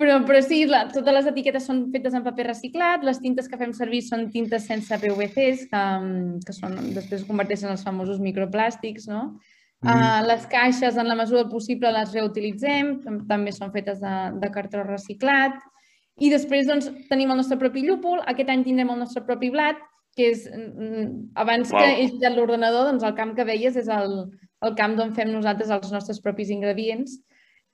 Però, 0.00 0.14
però 0.24 0.40
sí, 0.40 0.62
la, 0.64 0.86
totes 0.88 1.12
les 1.12 1.26
etiquetes 1.28 1.66
són 1.68 1.82
fetes 1.92 2.14
en 2.16 2.22
paper 2.24 2.46
reciclat, 2.46 3.02
les 3.04 3.18
tintes 3.20 3.50
que 3.50 3.58
fem 3.60 3.74
servir 3.76 4.00
són 4.06 4.30
tintes 4.32 4.64
sense 4.70 4.96
PVCs, 5.02 5.66
que, 5.68 5.82
que 6.46 6.54
són, 6.56 6.78
després 6.96 7.20
es 7.20 7.26
converteixen 7.28 7.68
en 7.68 7.74
els 7.74 7.84
famosos 7.84 8.22
microplàstics, 8.24 9.10
no? 9.12 9.26
Mm. 9.84 9.92
Uh, 9.92 10.22
les 10.24 10.48
caixes, 10.48 10.96
en 10.96 11.08
la 11.08 11.18
mesura 11.20 11.44
possible, 11.52 11.92
les 11.92 12.16
reutilitzem, 12.16 12.94
també 13.28 13.52
són 13.52 13.74
fetes 13.76 14.00
de, 14.00 14.16
de 14.40 14.52
cartró 14.56 14.86
reciclat. 14.88 15.60
I 16.20 16.32
després 16.32 16.68
doncs, 16.68 16.88
tenim 17.12 17.32
el 17.32 17.40
nostre 17.42 17.60
propi 17.60 17.84
llúpol, 17.84 18.24
aquest 18.28 18.52
any 18.52 18.64
tindrem 18.64 18.94
el 18.96 19.02
nostre 19.04 19.24
propi 19.28 19.52
blat, 19.52 19.80
que 20.16 20.32
és, 20.32 20.46
mm, 20.48 21.08
abans 21.44 21.68
wow. 21.72 21.80
que 21.80 22.00
he 22.00 22.08
girat 22.14 22.40
l'ordenador, 22.40 22.88
doncs 22.88 23.04
el 23.04 23.18
camp 23.20 23.36
que 23.36 23.44
veies 23.48 23.76
és 23.76 23.92
el, 23.92 24.22
el 24.64 24.76
camp 24.80 24.96
d'on 24.96 25.12
fem 25.16 25.28
nosaltres 25.32 25.72
els 25.76 25.92
nostres 25.92 26.24
propis 26.24 26.48
ingredients 26.56 27.20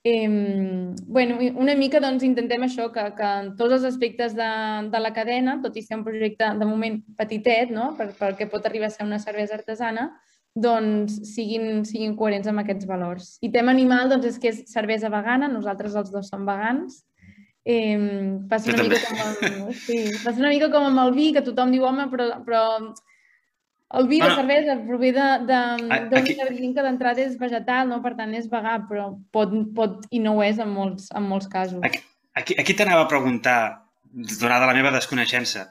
Eh, 0.09 0.93
bueno, 1.05 1.37
una 1.59 1.75
mica 1.75 1.99
doncs, 1.99 2.23
intentem 2.23 2.63
això, 2.63 2.85
que, 2.95 3.03
que 3.17 3.31
en 3.41 3.49
tots 3.59 3.75
els 3.79 3.87
aspectes 3.89 4.37
de, 4.37 4.51
de 4.93 5.01
la 5.03 5.11
cadena, 5.15 5.57
tot 5.63 5.75
i 5.75 5.83
ser 5.83 5.97
un 5.97 6.05
projecte 6.05 6.47
de 6.59 6.67
moment 6.69 7.01
petitet, 7.19 7.73
no? 7.75 7.89
per, 7.97 8.13
perquè 8.15 8.47
pot 8.47 8.69
arribar 8.69 8.87
a 8.87 8.93
ser 8.93 9.03
una 9.03 9.19
cervesa 9.19 9.57
artesana, 9.57 10.07
doncs 10.55 11.17
siguin, 11.33 11.83
siguin 11.85 12.15
coherents 12.15 12.47
amb 12.47 12.63
aquests 12.63 12.87
valors. 12.87 13.33
I 13.43 13.51
tema 13.51 13.75
animal 13.75 14.07
doncs, 14.13 14.29
és 14.31 14.39
que 14.39 14.53
és 14.53 14.63
cervesa 14.71 15.11
vegana, 15.11 15.51
nosaltres 15.51 15.99
els 15.99 16.13
dos 16.13 16.31
som 16.31 16.47
vegans, 16.47 17.03
Eh, 17.69 17.99
passa, 18.47 18.71
una 18.71 18.83
mica 18.85 18.95
com 19.03 19.17
el, 19.19 19.73
sí, 19.75 19.97
passa 20.23 20.39
una 20.39 20.53
mica 20.53 20.69
com 20.71 20.85
amb 20.87 21.01
el 21.01 21.09
vi, 21.11 21.25
que 21.35 21.41
tothom 21.43 21.73
diu, 21.75 21.83
home, 21.83 22.05
però, 22.07 22.29
però 22.45 22.61
el 23.89 24.07
vi, 24.07 24.19
bueno, 24.19 24.35
la 24.35 24.41
cervesa, 24.41 24.75
prové 24.83 25.13
d'un 25.15 26.27
ingredient 26.27 26.75
que 26.75 26.83
d'entrada 26.83 27.23
és 27.23 27.37
vegetal, 27.39 27.87
no? 27.87 28.01
per 28.03 28.17
tant 28.17 28.33
és 28.35 28.49
vegà, 28.51 28.75
però 28.89 29.13
pot, 29.31 29.53
pot 29.77 30.03
i 30.11 30.19
no 30.19 30.35
ho 30.35 30.43
és 30.43 30.59
en 30.59 30.73
molts, 30.73 31.07
en 31.15 31.23
molts 31.23 31.47
casos. 31.47 31.79
Aquí, 31.87 32.03
aquí, 32.35 32.57
aquí 32.59 32.75
t'anava 32.75 33.05
a 33.05 33.11
preguntar, 33.11 33.57
donada 34.11 34.67
la 34.67 34.75
meva 34.75 34.91
desconeixença, 34.91 35.69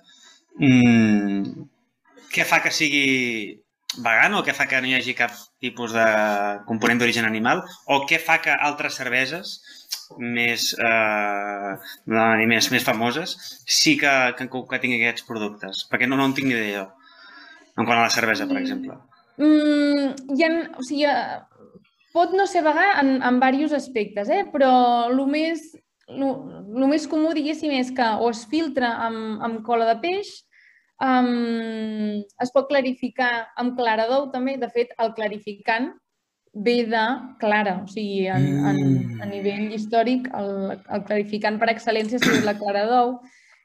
mm, 0.57 1.69
què 2.33 2.49
fa 2.49 2.63
que 2.65 2.73
sigui 2.73 3.07
vegan 4.03 4.35
o 4.37 4.43
què 4.45 4.53
fa 4.57 4.67
que 4.69 4.81
no 4.81 4.89
hi 4.89 4.97
hagi 4.97 5.15
cap 5.17 5.33
tipus 5.63 5.93
de 5.97 6.05
component 6.69 6.99
d'origen 7.01 7.25
animal 7.29 7.63
o 7.93 8.03
què 8.09 8.19
fa 8.21 8.41
que 8.45 8.53
altres 8.53 8.99
cerveses 8.99 9.57
més, 10.19 10.73
eh, 10.77 11.73
més, 12.07 12.71
més 12.73 12.85
famoses 12.85 13.37
sí 13.65 13.97
que, 14.01 14.13
que, 14.37 14.49
que 14.49 14.81
tinguin 14.83 15.03
aquests 15.03 15.25
productes? 15.29 15.87
Perquè 15.91 16.09
no, 16.09 16.17
no 16.17 16.29
en 16.29 16.37
tinc 16.37 16.51
ni 16.51 16.57
idea 16.57 16.83
jo. 16.83 16.87
En 17.77 17.85
quant 17.85 17.99
a 17.99 18.07
la 18.07 18.13
cervesa, 18.13 18.47
per 18.49 18.59
exemple. 18.61 18.97
Mm, 19.37 20.37
hi 20.37 20.47
ha, 20.47 20.51
o 20.81 20.85
sigui, 20.87 21.11
pot 22.17 22.33
no 22.37 22.47
ser 22.49 22.63
vegà 22.65 22.87
en, 23.03 23.19
en 23.21 23.41
diversos 23.43 23.77
aspectes, 23.83 24.31
eh? 24.33 24.47
però 24.53 24.71
el 25.11 25.21
més, 25.29 25.69
lo, 26.09 26.33
lo 26.73 26.89
més 26.89 27.05
comú, 27.11 27.35
diguéssim, 27.37 27.75
és 27.77 27.93
que 27.93 28.09
o 28.21 28.31
es 28.33 28.47
filtra 28.49 28.95
amb, 29.05 29.43
amb 29.45 29.63
cola 29.67 29.91
de 29.91 29.99
peix, 30.01 30.33
um, 31.05 32.25
es 32.41 32.53
pot 32.55 32.69
clarificar 32.71 33.53
amb 33.61 33.77
clara 33.77 34.09
d'ou 34.09 34.31
també. 34.33 34.57
De 34.57 34.71
fet, 34.73 34.97
el 35.03 35.13
clarificant 35.19 35.93
ve 36.57 36.79
de 36.89 37.07
clara, 37.43 37.83
o 37.85 37.89
sigui, 37.93 38.27
en, 38.33 38.47
en, 38.65 38.79
a 39.21 39.27
mm. 39.27 39.33
nivell 39.35 39.75
històric, 39.77 40.31
el, 40.39 40.53
el 40.81 41.05
clarificant 41.09 41.61
per 41.61 41.75
excel·lència 41.75 42.23
és 42.23 42.47
la 42.47 42.57
clara 42.57 42.87
d'ou. 42.89 43.19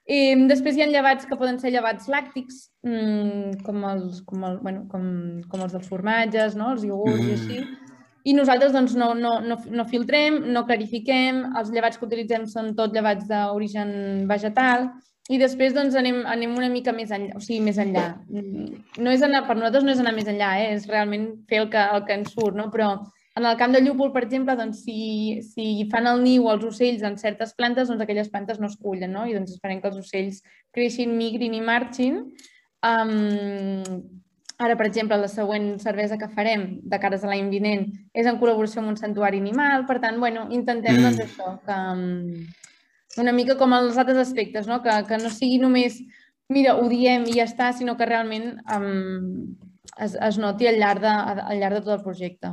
I 0.09 0.47
després 0.49 0.75
hi 0.75 0.83
ha 0.83 0.89
llevats 0.89 1.27
que 1.29 1.37
poden 1.37 1.59
ser 1.61 1.71
llevats 1.71 2.09
làctics, 2.09 2.63
mmm, 2.87 3.61
com, 3.65 3.83
els, 3.91 4.23
com, 4.25 4.43
el, 4.47 4.57
bueno, 4.63 4.87
com, 4.89 5.05
com 5.51 5.61
els 5.61 5.75
dels 5.77 5.87
formatges, 5.87 6.57
no? 6.57 6.71
els 6.73 6.87
iogurts 6.87 7.21
mm. 7.21 7.29
i 7.29 7.37
així. 7.37 7.91
I 8.23 8.33
nosaltres 8.37 8.73
doncs, 8.73 8.93
no, 8.97 9.13
no, 9.17 9.39
no, 9.41 9.57
no 9.69 9.85
filtrem, 9.89 10.43
no 10.53 10.65
clarifiquem, 10.67 11.41
els 11.57 11.71
llevats 11.73 11.97
que 11.97 12.05
utilitzem 12.05 12.45
són 12.49 12.75
tot 12.77 12.93
llevats 12.93 13.25
d'origen 13.29 14.27
vegetal 14.29 14.91
i 15.29 15.37
després 15.41 15.73
doncs, 15.73 15.95
anem, 15.97 16.21
anem 16.29 16.53
una 16.57 16.69
mica 16.69 16.93
més 16.93 17.13
enllà, 17.13 17.37
o 17.37 17.41
sigui, 17.41 17.61
més 17.65 17.79
enllà. 17.81 18.07
No 18.29 19.13
és 19.13 19.23
anar, 19.25 19.45
per 19.47 19.55
nosaltres 19.57 19.85
no 19.85 19.93
és 19.93 20.01
anar 20.01 20.13
més 20.17 20.29
enllà, 20.29 20.51
eh? 20.59 20.71
és 20.75 20.89
realment 20.89 21.31
fer 21.49 21.63
el 21.63 21.69
que, 21.73 21.81
el 21.95 22.05
que 22.07 22.17
ens 22.19 22.33
surt, 22.33 22.57
no? 22.57 22.67
però 22.73 22.95
en 23.35 23.45
el 23.45 23.57
camp 23.57 23.73
de 23.73 23.81
llúpol, 23.81 24.11
per 24.11 24.25
exemple, 24.25 24.55
doncs, 24.59 24.83
si, 24.85 25.41
si 25.45 25.65
fan 25.91 26.09
el 26.09 26.23
niu 26.23 26.49
els 26.51 26.65
ocells 26.67 27.03
en 27.07 27.17
certes 27.19 27.53
plantes, 27.55 27.87
doncs 27.87 28.03
aquelles 28.03 28.31
plantes 28.31 28.59
no 28.59 28.67
es 28.67 28.75
cullen, 28.75 29.13
no? 29.15 29.25
I 29.25 29.35
doncs 29.37 29.53
esperem 29.55 29.79
que 29.81 29.87
els 29.91 30.01
ocells 30.01 30.41
creixin, 30.75 31.13
migrin 31.17 31.55
i 31.55 31.61
marxin. 31.63 32.25
Um, 32.83 33.83
ara, 34.59 34.75
per 34.75 34.87
exemple, 34.89 35.19
la 35.21 35.29
següent 35.31 35.77
cervesa 35.83 36.19
que 36.19 36.31
farem 36.35 36.65
de 36.83 36.99
cares 36.99 37.23
a 37.23 37.31
l'any 37.31 37.47
vinent 37.53 37.87
és 38.11 38.27
en 38.27 38.39
col·laboració 38.41 38.83
amb 38.83 38.93
un 38.93 38.99
santuari 38.99 39.39
animal. 39.39 39.87
Per 39.87 40.01
tant, 40.03 40.19
bueno, 40.19 40.49
intentem 40.51 40.99
doncs, 40.99 41.15
mm. 41.15 41.21
doncs, 41.21 41.29
això, 41.29 41.53
que, 41.67 41.77
um, 41.95 43.21
una 43.21 43.35
mica 43.35 43.55
com 43.59 43.71
els 43.79 43.95
altres 43.99 44.19
aspectes, 44.27 44.67
no? 44.67 44.81
Que, 44.83 44.97
que 45.07 45.21
no 45.23 45.31
sigui 45.31 45.61
només 45.61 46.01
mira, 46.51 46.75
ho 46.75 46.89
diem 46.91 47.23
i 47.31 47.37
ja 47.39 47.47
està, 47.47 47.71
sinó 47.71 47.95
que 47.95 48.07
realment 48.09 48.57
um, 48.75 49.55
es, 49.97 50.17
es 50.19 50.37
noti 50.41 50.67
al 50.67 50.79
llarg, 50.81 51.01
de, 51.03 51.15
al 51.47 51.61
llarg 51.61 51.79
de 51.79 51.83
tot 51.85 51.95
el 51.95 52.03
projecte. 52.03 52.51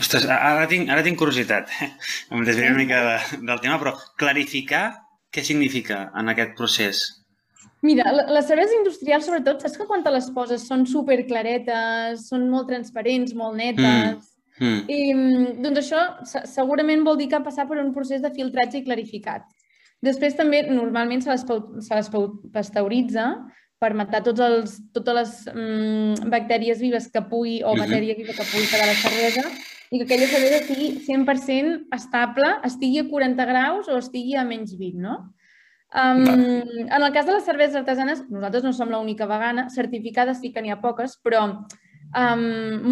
Ostres, 0.00 0.24
ara 0.26 0.66
tinc, 0.70 0.88
ara 0.90 1.04
tinc 1.06 1.18
curiositat. 1.18 1.70
Em 2.32 2.46
desviaré 2.46 2.72
una 2.74 2.82
mica 2.82 3.02
de, 3.06 3.42
del 3.46 3.60
tema, 3.62 3.78
però 3.82 3.94
clarificar 4.18 4.86
què 5.34 5.42
significa 5.46 6.08
en 6.18 6.30
aquest 6.32 6.54
procés? 6.58 7.04
Mira, 7.84 8.06
les 8.10 8.46
cerveses 8.48 8.74
industrials, 8.78 9.26
sobretot, 9.28 9.60
saps 9.60 9.76
que 9.76 9.86
quan 9.86 10.02
te 10.02 10.12
les 10.14 10.30
poses 10.34 10.62
són 10.66 10.86
super 10.88 11.18
claretes, 11.28 12.28
són 12.30 12.48
molt 12.52 12.70
transparents, 12.72 13.34
molt 13.38 13.60
netes... 13.60 14.14
Mm. 14.20 14.30
Mm. 14.54 14.82
I, 14.86 14.98
doncs 15.64 15.80
això 15.80 16.00
segurament 16.46 17.00
vol 17.02 17.16
dir 17.18 17.26
que 17.26 17.34
ha 17.34 17.42
passat 17.42 17.66
per 17.66 17.80
un 17.82 17.88
procés 17.90 18.20
de 18.22 18.30
filtratge 18.36 18.78
i 18.78 18.84
clarificat. 18.84 19.48
Després 20.06 20.36
també 20.38 20.60
normalment 20.68 21.24
se 21.24 21.32
les, 21.32 21.42
se 21.42 21.98
les 21.98 22.10
pasteuritza 22.54 23.24
per 23.82 23.90
matar 23.98 24.22
tots 24.22 24.44
els, 24.46 24.76
totes 24.94 25.18
les 25.18 25.32
mm, 25.50 26.30
bactèries 26.30 26.78
vives 26.78 27.10
que 27.10 27.24
pugui 27.26 27.56
o 27.66 27.74
matèria 27.74 28.14
viva 28.14 28.36
que 28.36 28.46
pugui 28.46 28.70
quedar 28.70 28.86
la 28.86 29.00
cervesa 29.02 29.42
i 29.90 29.98
que 29.98 30.04
aquella 30.06 30.28
cervesa 30.30 30.60
estigui 30.62 30.90
100% 31.06 31.94
estable, 31.96 32.50
estigui 32.64 33.02
a 33.02 33.08
40 33.08 33.48
graus 33.50 33.88
o 33.88 33.98
estigui 34.00 34.36
a 34.36 34.44
menys 34.48 34.76
20, 34.78 35.00
no? 35.04 35.16
Um, 35.94 36.24
en 36.26 37.02
el 37.02 37.12
cas 37.14 37.26
de 37.26 37.36
les 37.36 37.44
cerveses 37.46 37.76
artesanes, 37.78 38.24
nosaltres 38.28 38.64
no 38.66 38.72
som 38.74 38.90
l'única 38.90 39.28
vegana, 39.30 39.68
certificades 39.70 40.40
sí 40.42 40.50
que 40.50 40.62
n'hi 40.62 40.72
ha 40.74 40.80
poques, 40.82 41.20
però 41.22 41.44
um, 41.46 42.46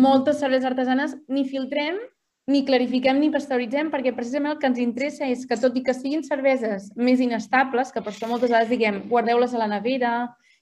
moltes 0.05 0.39
cerveses 0.39 0.69
artesanes 0.71 1.17
ni 1.27 1.43
filtrem, 1.49 1.99
ni 2.47 2.63
clarifiquem 2.67 3.19
ni 3.19 3.31
pasteuritzem, 3.35 3.91
perquè 3.91 4.13
precisament 4.15 4.55
el 4.55 4.61
que 4.63 4.71
ens 4.71 4.79
interessa 4.83 5.27
és 5.31 5.43
que, 5.47 5.59
tot 5.59 5.75
i 5.79 5.83
que 5.87 5.95
siguin 5.95 6.23
cerveses 6.27 6.91
més 6.95 7.23
inestables, 7.23 7.91
que 7.91 8.03
per 8.03 8.15
això 8.15 8.31
moltes 8.31 8.51
vegades 8.51 8.71
diguem 8.71 9.03
guardeu-les 9.11 9.55
a 9.55 9.63
la 9.63 9.71
nevera, 9.71 10.13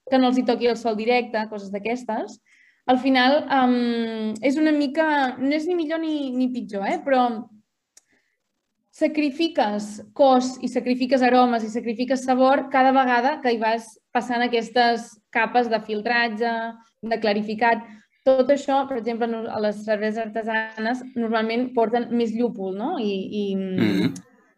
que 0.08 0.18
no 0.18 0.30
els 0.30 0.40
hi 0.40 0.44
toqui 0.49 0.68
el 0.68 0.80
sol 0.80 0.96
directe, 0.96 1.44
coses 1.52 1.72
d'aquestes, 1.72 2.40
al 2.87 2.99
final 2.99 3.44
um, 3.52 4.34
és 4.42 4.56
una 4.58 4.72
mica, 4.72 5.37
no 5.38 5.52
és 5.54 5.66
ni 5.68 5.76
millor 5.78 6.00
ni, 6.02 6.30
ni 6.34 6.49
pitjor, 6.52 6.87
eh? 6.88 6.99
però 7.04 7.26
sacrifiques 9.00 10.00
cos 10.18 10.56
i 10.64 10.68
sacrifiques 10.68 11.22
aromes 11.22 11.64
i 11.64 11.70
sacrifiques 11.70 12.25
sabor 12.26 12.66
cada 12.72 12.90
vegada 12.92 13.37
que 13.42 13.54
hi 13.54 13.60
vas 13.60 13.87
passant 14.12 14.42
aquestes 14.42 15.12
capes 15.30 15.70
de 15.70 15.80
filtratge, 15.87 16.54
de 17.02 17.20
clarificat. 17.22 17.84
Tot 18.26 18.50
això, 18.52 18.82
per 18.88 18.99
exemple, 18.99 19.28
a 19.49 19.60
les 19.62 19.78
cerveses 19.87 20.20
artesanes 20.26 21.04
normalment 21.14 21.70
porten 21.76 22.10
més 22.12 22.34
llúpol, 22.37 22.75
no? 22.76 22.99
I, 22.99 23.14
i, 23.42 23.44
mm 23.56 23.78
-hmm. 23.78 24.10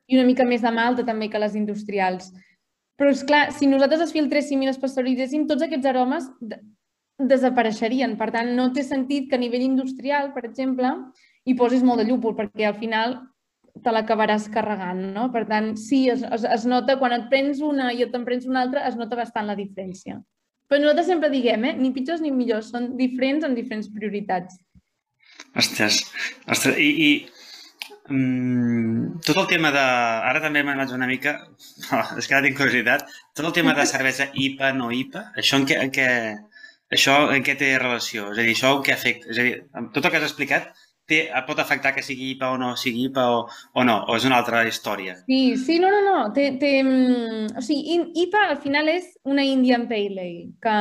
i 0.08 0.16
una 0.18 0.26
mica 0.26 0.44
més 0.44 0.62
de 0.62 0.70
malta 0.70 1.04
també 1.04 1.28
que 1.28 1.38
les 1.38 1.54
industrials. 1.54 2.32
Però, 2.98 3.10
és 3.10 3.22
clar, 3.24 3.52
si 3.52 3.66
nosaltres 3.66 4.00
es 4.00 4.12
filtréssim 4.12 4.62
i 4.62 4.66
les 4.66 4.78
pasteuritzéssim, 4.78 5.46
tots 5.46 5.62
aquests 5.62 5.86
aromes 5.86 6.28
desapareixerien. 7.30 8.16
Per 8.20 8.30
tant, 8.34 8.54
no 8.56 8.70
té 8.72 8.84
sentit 8.86 9.28
que 9.30 9.38
a 9.38 9.42
nivell 9.42 9.64
industrial, 9.66 10.32
per 10.34 10.46
exemple, 10.48 10.90
hi 11.44 11.54
posis 11.58 11.84
molt 11.86 12.02
de 12.02 12.08
llúpol, 12.08 12.36
perquè 12.38 12.68
al 12.68 12.78
final 12.80 13.18
te 13.82 13.92
l'acabaràs 13.94 14.50
carregant, 14.52 15.00
no? 15.14 15.28
Per 15.32 15.46
tant, 15.48 15.72
sí, 15.80 16.04
es, 16.12 16.22
es, 16.22 16.44
es 16.44 16.66
nota, 16.68 16.98
quan 17.00 17.14
et 17.16 17.28
prens 17.32 17.62
una 17.64 17.90
i 17.92 18.04
et 18.04 18.18
prens 18.26 18.46
una 18.48 18.66
altra, 18.66 18.84
es 18.88 18.98
nota 19.00 19.16
bastant 19.16 19.48
la 19.48 19.56
diferència. 19.58 20.18
Però 20.68 20.80
nosaltres 20.80 21.08
sempre 21.08 21.30
diguem, 21.32 21.64
eh? 21.68 21.72
ni 21.76 21.92
pitjors 21.92 22.20
ni 22.24 22.30
millors, 22.32 22.70
són 22.72 22.92
diferents 22.96 23.44
amb 23.44 23.58
diferents 23.58 23.88
prioritats. 23.92 24.60
Ostres, 25.58 25.98
ostres, 26.48 26.78
i, 26.80 27.08
i 27.08 28.12
mm, 28.12 29.18
tot 29.26 29.42
el 29.42 29.50
tema 29.50 29.72
de... 29.74 29.82
Ara 30.30 30.40
també 30.44 30.62
m'ha 30.64 30.86
una 30.96 31.08
mica... 31.08 31.34
Oh, 31.92 32.04
és 32.20 32.28
que 32.28 32.36
ara 32.36 32.46
tinc 32.46 32.56
curiositat. 32.60 33.04
Tot 33.36 33.48
el 33.48 33.56
tema 33.56 33.76
de 33.76 33.88
cervesa 33.88 34.30
IPA, 34.46 34.72
no 34.78 34.92
IPA, 34.92 35.26
això 35.42 35.60
en 35.60 35.68
què, 35.68 35.80
en 35.80 35.92
què, 35.92 36.08
això 36.92 37.18
en 37.34 37.44
què 37.44 37.56
té 37.58 37.74
relació? 37.78 38.30
És 38.32 38.40
a 38.40 38.46
dir, 38.46 38.56
això 38.56 38.76
en 38.76 38.82
què 38.86 38.94
afecta? 38.94 39.30
És 39.32 39.38
a 39.40 39.46
dir, 39.46 39.54
tot 39.94 40.04
el 40.04 40.10
que 40.10 40.20
has 40.20 40.28
explicat 40.28 40.72
té, 41.08 41.22
pot 41.46 41.58
afectar 41.58 41.94
que 41.96 42.04
sigui 42.04 42.32
IPA 42.34 42.50
o 42.54 42.58
no 42.60 42.72
sigui 42.78 43.06
IPA 43.08 43.24
o, 43.36 43.40
o 43.74 43.84
no? 43.88 43.98
O 44.08 44.18
és 44.18 44.26
una 44.28 44.38
altra 44.42 44.62
història? 44.68 45.16
Sí, 45.26 45.56
sí, 45.60 45.78
no, 45.82 45.90
no, 45.92 46.02
no. 46.06 46.18
Té, 46.36 46.52
té, 46.60 46.74
mm, 46.84 47.56
o 47.58 47.64
sigui, 47.64 47.98
IPA 48.26 48.44
al 48.50 48.60
final 48.62 48.92
és 48.92 49.10
una 49.28 49.44
Indian 49.46 49.88
Pale 49.90 50.12
Ale, 50.12 50.28
que 50.62 50.76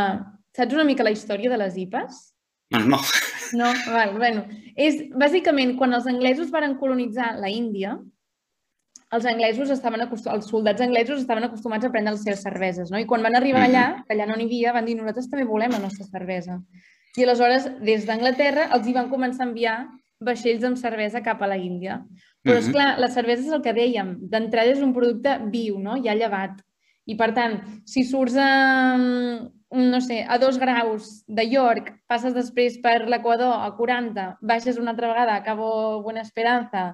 saps 0.57 0.77
una 0.77 0.87
mica 0.87 1.07
la 1.07 1.15
història 1.15 1.51
de 1.51 1.59
les 1.61 1.79
IPAs? 1.85 2.21
Doncs 2.71 2.87
no. 2.87 2.99
No? 3.59 3.71
Val, 3.91 4.13
bueno. 4.15 4.45
És, 4.79 5.01
bàsicament, 5.19 5.75
quan 5.79 5.91
els 5.97 6.07
anglesos 6.07 6.51
varen 6.53 6.77
colonitzar 6.79 7.33
la 7.39 7.49
Índia, 7.51 7.97
els 9.11 9.25
anglesos 9.27 9.71
estaven 9.73 10.05
els 10.05 10.47
soldats 10.47 10.81
anglesos 10.81 11.19
estaven 11.19 11.43
acostumats 11.43 11.85
a 11.85 11.91
prendre 11.91 12.13
les 12.15 12.23
seves 12.23 12.43
cerveses, 12.45 12.91
no? 12.91 12.99
I 12.99 13.07
quan 13.07 13.23
van 13.25 13.35
arribar 13.35 13.65
allà, 13.67 13.85
que 14.07 14.15
allà 14.15 14.27
no 14.29 14.37
n'hi 14.39 14.47
havia, 14.47 14.71
van 14.75 14.87
dir 14.87 14.95
nosaltres 14.95 15.27
també 15.29 15.47
volem 15.47 15.75
la 15.75 15.81
nostra 15.83 16.07
cervesa. 16.07 16.61
I 17.19 17.25
aleshores, 17.25 17.67
des 17.83 18.05
d'Anglaterra, 18.07 18.69
els 18.77 18.87
hi 18.87 18.95
van 18.95 19.09
començar 19.11 19.43
a 19.43 19.49
enviar 19.49 19.75
vaixells 20.23 20.63
amb 20.63 20.79
cervesa 20.79 21.23
cap 21.25 21.41
a 21.43 21.49
la 21.51 21.57
Índia. 21.59 21.99
Però, 22.45 22.55
és 22.61 22.69
clar, 22.71 22.93
la 23.01 23.09
cervesa 23.11 23.43
és 23.43 23.55
el 23.57 23.63
que 23.65 23.75
dèiem. 23.75 24.15
D'entrada 24.31 24.71
és 24.71 24.81
un 24.81 24.93
producte 24.95 25.35
viu, 25.51 25.81
no? 25.81 25.97
Ja 26.05 26.15
llevat. 26.15 26.61
I, 27.09 27.17
per 27.19 27.33
tant, 27.35 27.57
si 27.89 28.05
surts 28.07 28.37
a, 28.39 28.95
no 28.95 30.01
sé, 30.05 30.21
a 30.23 30.37
dos 30.39 30.57
graus 30.61 31.11
de 31.27 31.45
York, 31.51 31.91
passes 32.07 32.37
després 32.37 32.79
per 32.81 33.01
l'Equador 33.09 33.59
a 33.59 33.73
40, 33.75 34.27
baixes 34.39 34.79
una 34.79 34.95
altra 34.95 35.11
vegada 35.11 35.35
a 35.35 35.43
Cabo 35.43 36.01
Buena 36.05 36.23
Esperanza 36.23 36.93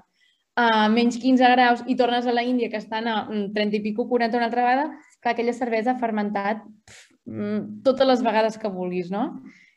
a 0.57 0.87
menys 0.89 1.19
15 1.21 1.51
graus 1.53 1.83
i 1.85 1.95
tornes 1.95 2.25
a 2.25 2.33
la 2.33 2.41
Índia, 2.41 2.71
que 2.71 2.79
estan 2.81 3.07
a 3.07 3.17
30 3.29 3.77
i 3.77 3.81
pico, 3.83 4.07
40 4.09 4.39
una 4.39 4.47
altra 4.49 4.63
vegada, 4.65 4.87
que 5.21 5.29
aquella 5.29 5.53
cervesa 5.53 5.93
ha 5.93 6.01
fermentat 6.01 6.63
pf, 6.65 7.03
mm, 7.29 7.83
totes 7.85 8.09
les 8.09 8.23
vegades 8.25 8.57
que 8.57 8.71
vulguis, 8.73 9.11
no? 9.13 9.27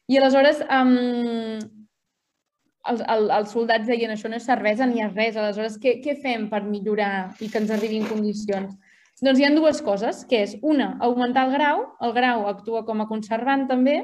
I 0.09 0.17
aleshores, 0.17 0.63
um, 0.73 1.61
els, 2.89 3.03
el, 3.05 3.29
els 3.37 3.53
soldats 3.53 3.87
deien 3.93 4.15
això 4.15 4.33
no 4.33 4.41
és 4.41 4.49
cervesa 4.49 4.89
ni 4.89 5.05
és 5.05 5.13
res, 5.13 5.37
aleshores 5.37 5.77
què, 5.83 5.99
què 6.01 6.17
fem 6.23 6.49
per 6.49 6.63
millorar 6.65 7.35
i 7.45 7.51
que 7.53 7.61
ens 7.61 7.75
arribin 7.77 8.09
condicions? 8.09 8.73
Doncs 9.21 9.37
hi 9.37 9.45
ha 9.45 9.53
dues 9.53 9.85
coses, 9.85 10.25
que 10.25 10.41
és 10.47 10.57
una, 10.65 10.95
augmentar 11.05 11.45
el 11.45 11.55
grau, 11.59 11.85
el 12.01 12.17
grau 12.17 12.49
actua 12.49 12.87
com 12.89 13.05
a 13.05 13.09
conservant 13.11 13.69
també, 13.69 14.01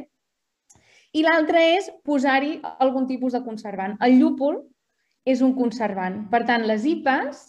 i 1.17 1.25
l'altra 1.25 1.63
és 1.73 1.89
posar-hi 2.05 2.59
algun 2.85 3.09
tipus 3.09 3.33
de 3.33 3.41
conservant. 3.41 3.97
El 4.05 4.21
llúpol 4.21 4.61
és 5.27 5.43
un 5.43 5.53
conservant. 5.59 6.23
Per 6.31 6.45
tant, 6.49 6.65
les 6.69 6.87
IPAs 6.87 7.43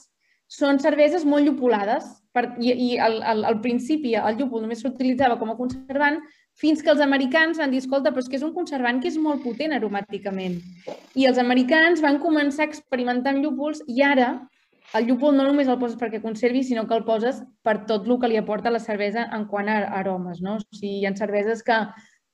són 0.48 0.80
cerveses 0.80 1.26
molt 1.28 1.46
llupolades 1.46 2.08
per, 2.34 2.54
i, 2.64 2.72
i 2.72 2.90
al, 3.04 3.20
al, 3.22 3.44
al 3.50 3.62
principi 3.62 4.16
el 4.16 4.38
llúpol 4.40 4.64
només 4.64 4.82
s'utilitzava 4.84 5.38
com 5.40 5.52
a 5.52 5.58
conservant 5.60 6.22
fins 6.58 6.82
que 6.82 6.90
els 6.90 7.04
americans 7.04 7.60
van 7.62 7.74
dir, 7.74 7.84
escolta, 7.84 8.14
però 8.14 8.24
és 8.24 8.30
que 8.32 8.40
és 8.40 8.46
un 8.48 8.54
conservant 8.56 9.02
que 9.02 9.12
és 9.12 9.18
molt 9.22 9.44
potent 9.44 9.76
aromàticament. 9.76 10.56
I 11.14 11.28
els 11.30 11.38
americans 11.42 12.02
van 12.02 12.18
començar 12.24 12.66
a 12.66 12.72
experimentar 12.72 13.36
amb 13.36 13.44
llúpols 13.46 13.84
i 13.86 14.02
ara 14.02 14.32
el 14.96 15.06
llúpol 15.10 15.36
no 15.36 15.44
només 15.44 15.68
el 15.68 15.78
poses 15.82 16.00
perquè 16.00 16.22
conservi, 16.24 16.64
sinó 16.64 16.88
que 16.88 16.96
el 16.96 17.04
poses 17.06 17.44
per 17.62 17.82
tot 17.90 18.08
el 18.08 18.18
que 18.22 18.32
li 18.32 18.40
aporta 18.40 18.72
la 18.72 18.80
cervesa 18.80 19.28
en 19.36 19.46
quant 19.52 19.70
a 19.70 19.82
aromes. 20.00 20.40
No? 20.42 20.56
O 20.58 20.80
sigui, 20.80 21.02
hi 21.02 21.06
ha 21.06 21.14
cerveses 21.20 21.62
que 21.68 21.82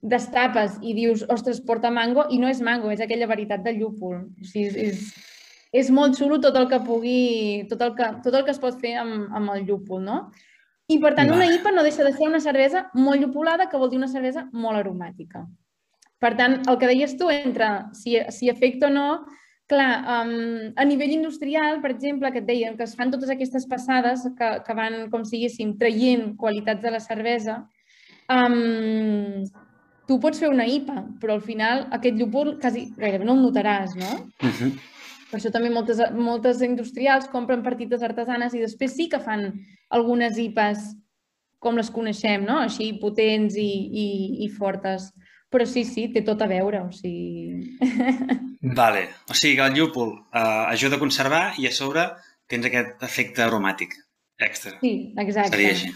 destapes 0.04 0.78
i 0.84 0.94
dius, 0.94 1.26
ostres, 1.34 1.64
porta 1.66 1.92
mango, 1.92 2.28
i 2.30 2.38
no 2.40 2.48
és 2.52 2.62
mango, 2.62 2.92
és 2.94 3.02
aquella 3.02 3.28
veritat 3.28 3.64
del 3.66 3.82
llúpol. 3.82 4.20
O 4.30 4.46
sigui, 4.46 4.70
és, 4.70 4.78
és 4.94 5.33
molt 5.90 6.18
xulo 6.20 6.40
tot 6.42 6.56
el 6.60 6.68
que 6.70 6.80
pugui, 6.86 7.66
tot 7.70 7.82
el 7.82 7.96
que, 7.98 8.10
tot 8.24 8.36
el 8.38 8.44
que 8.46 8.54
es 8.54 8.62
pot 8.62 8.78
fer 8.80 8.94
amb, 9.02 9.32
amb 9.34 9.54
el 9.56 9.66
llúpol, 9.66 10.04
no? 10.06 10.18
I 10.92 11.00
per 11.02 11.14
tant, 11.18 11.32
una 11.34 11.48
IPA 11.48 11.72
no 11.72 11.84
deixa 11.86 12.04
de 12.06 12.12
ser 12.14 12.28
una 12.28 12.42
cervesa 12.44 12.90
molt 12.94 13.22
llupolada, 13.22 13.70
que 13.72 13.80
vol 13.82 13.90
dir 13.90 13.98
una 13.98 14.12
cervesa 14.12 14.46
molt 14.52 14.78
aromàtica. 14.82 15.46
Per 16.22 16.34
tant, 16.40 16.60
el 16.70 16.78
que 16.78 16.90
deies 16.92 17.16
tu 17.18 17.30
entre 17.32 17.70
si, 17.98 18.20
si 18.36 18.52
afecta 18.52 18.88
o 18.88 18.94
no, 18.94 19.08
clar, 19.72 20.04
um, 20.04 20.74
a 20.78 20.86
nivell 20.86 21.16
industrial, 21.16 21.82
per 21.82 21.94
exemple, 21.96 22.32
que 22.32 22.44
et 22.44 22.48
deien 22.48 22.78
que 22.78 22.86
es 22.86 22.96
fan 23.00 23.12
totes 23.12 23.32
aquestes 23.34 23.66
passades 23.72 24.28
que, 24.38 24.50
que 24.68 24.78
van, 24.78 25.08
com 25.10 25.26
si 25.26 25.40
diguéssim, 25.40 25.74
traient 25.80 26.34
qualitats 26.38 26.84
de 26.84 26.94
la 26.94 27.02
cervesa, 27.04 27.64
um, 28.30 29.42
tu 30.08 30.20
pots 30.20 30.44
fer 30.44 30.52
una 30.52 30.68
IPA, 30.68 31.02
però 31.20 31.40
al 31.40 31.44
final 31.44 31.88
aquest 31.96 32.20
llúpol 32.20 32.58
quasi 32.62 32.90
gairebé 33.00 33.26
no 33.26 33.38
el 33.40 33.46
notaràs, 33.48 33.96
no? 33.98 34.12
Uh 34.44 34.52
-huh. 34.52 34.74
Per 35.34 35.40
això 35.40 35.50
també 35.50 35.72
moltes, 35.74 35.98
moltes 36.14 36.60
industrials 36.62 37.26
compren 37.32 37.64
partites 37.66 38.04
artesanes 38.06 38.54
i 38.54 38.60
després 38.62 38.92
sí 38.94 39.08
que 39.10 39.18
fan 39.18 39.48
algunes 39.98 40.38
IPAs 40.38 40.92
com 41.58 41.80
les 41.80 41.90
coneixem, 41.96 42.44
no? 42.46 42.60
Així 42.62 42.92
potents 43.02 43.58
i, 43.58 43.72
i, 44.04 44.06
i 44.46 44.50
fortes. 44.54 45.08
Però 45.50 45.66
sí, 45.70 45.82
sí, 45.90 46.04
té 46.14 46.22
tot 46.28 46.44
a 46.46 46.50
veure, 46.52 46.84
o 46.86 46.92
sigui... 46.94 47.80
Vale, 48.80 49.08
o 49.26 49.34
sigui 49.34 49.58
que 49.58 49.66
el 49.66 49.80
llúpol 49.80 50.14
uh, 50.14 50.70
ajuda 50.70 51.00
a 51.00 51.02
conservar 51.02 51.42
i 51.60 51.66
a 51.66 51.74
sobre 51.74 52.06
tens 52.48 52.70
aquest 52.70 53.02
efecte 53.10 53.42
aromàtic 53.44 53.98
extra. 54.38 54.78
Sí, 54.84 54.94
exacte. 55.18 55.58
Seria 55.58 55.74
així. 55.74 55.90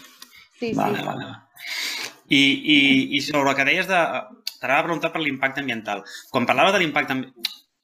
Sí, 0.58 0.72
vale, 0.74 0.98
sí. 0.98 1.06
Vale, 1.06 1.06
vale. 1.06 1.30
I, 2.28 2.42
i, 2.74 2.78
I 3.16 3.22
sobre 3.24 3.54
el 3.54 3.56
que 3.60 3.68
deies 3.70 3.86
de... 3.86 4.02
T'anava 4.58 4.82
a 4.82 4.86
preguntar 4.88 5.12
per 5.14 5.22
l'impacte 5.22 5.62
ambiental. 5.62 6.02
Quan 6.34 6.46
parlava 6.48 6.74
de 6.74 6.82
l'impacte 6.82 7.14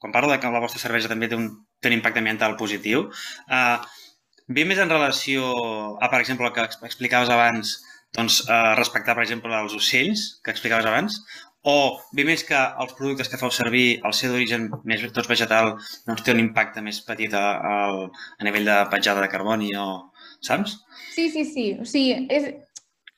quan 0.05 0.13
parlo 0.13 0.29
de 0.29 0.37
que 0.37 0.51
la 0.53 0.61
vostra 0.61 0.77
cervesa 0.77 1.09
també 1.09 1.25
té 1.31 1.37
un, 1.39 1.47
té 1.81 1.89
un 1.89 1.95
impacte 1.97 2.21
ambiental 2.21 2.53
positiu, 2.59 3.07
eh, 3.49 3.77
ve 4.53 4.65
més 4.69 4.77
en 4.77 4.91
relació 4.93 5.49
a, 5.97 6.11
per 6.11 6.19
exemple, 6.21 6.45
el 6.45 6.53
que 6.53 6.67
explicaves 6.85 7.31
abans, 7.33 7.79
doncs, 8.13 8.43
eh, 8.45 8.75
respectar, 8.77 9.15
per 9.17 9.25
exemple, 9.25 9.49
els 9.57 9.73
ocells, 9.73 10.27
que 10.45 10.53
explicaves 10.53 10.85
abans, 10.85 11.17
o 11.65 11.97
ve 12.13 12.27
més 12.27 12.43
que 12.45 12.59
els 12.83 12.93
productes 12.93 13.31
que 13.31 13.39
feu 13.41 13.49
servir, 13.49 13.87
al 14.05 14.13
ser 14.13 14.29
d'origen 14.29 14.69
més 14.85 15.01
tots 15.15 15.31
vegetal, 15.31 15.73
doncs 16.05 16.21
té 16.21 16.35
un 16.35 16.43
impacte 16.43 16.85
més 16.85 17.01
petit 17.07 17.33
a, 17.33 17.45
a, 17.57 17.79
a 18.37 18.45
nivell 18.45 18.69
de 18.69 18.77
petjada 18.93 19.25
de 19.25 19.31
carboni 19.33 19.73
o... 19.81 19.87
Saps? 20.45 20.75
Sí, 21.15 21.31
sí, 21.33 21.41
sí. 21.49 21.63
O 21.81 21.85
sigui, 21.89 22.27
és, 22.29 22.51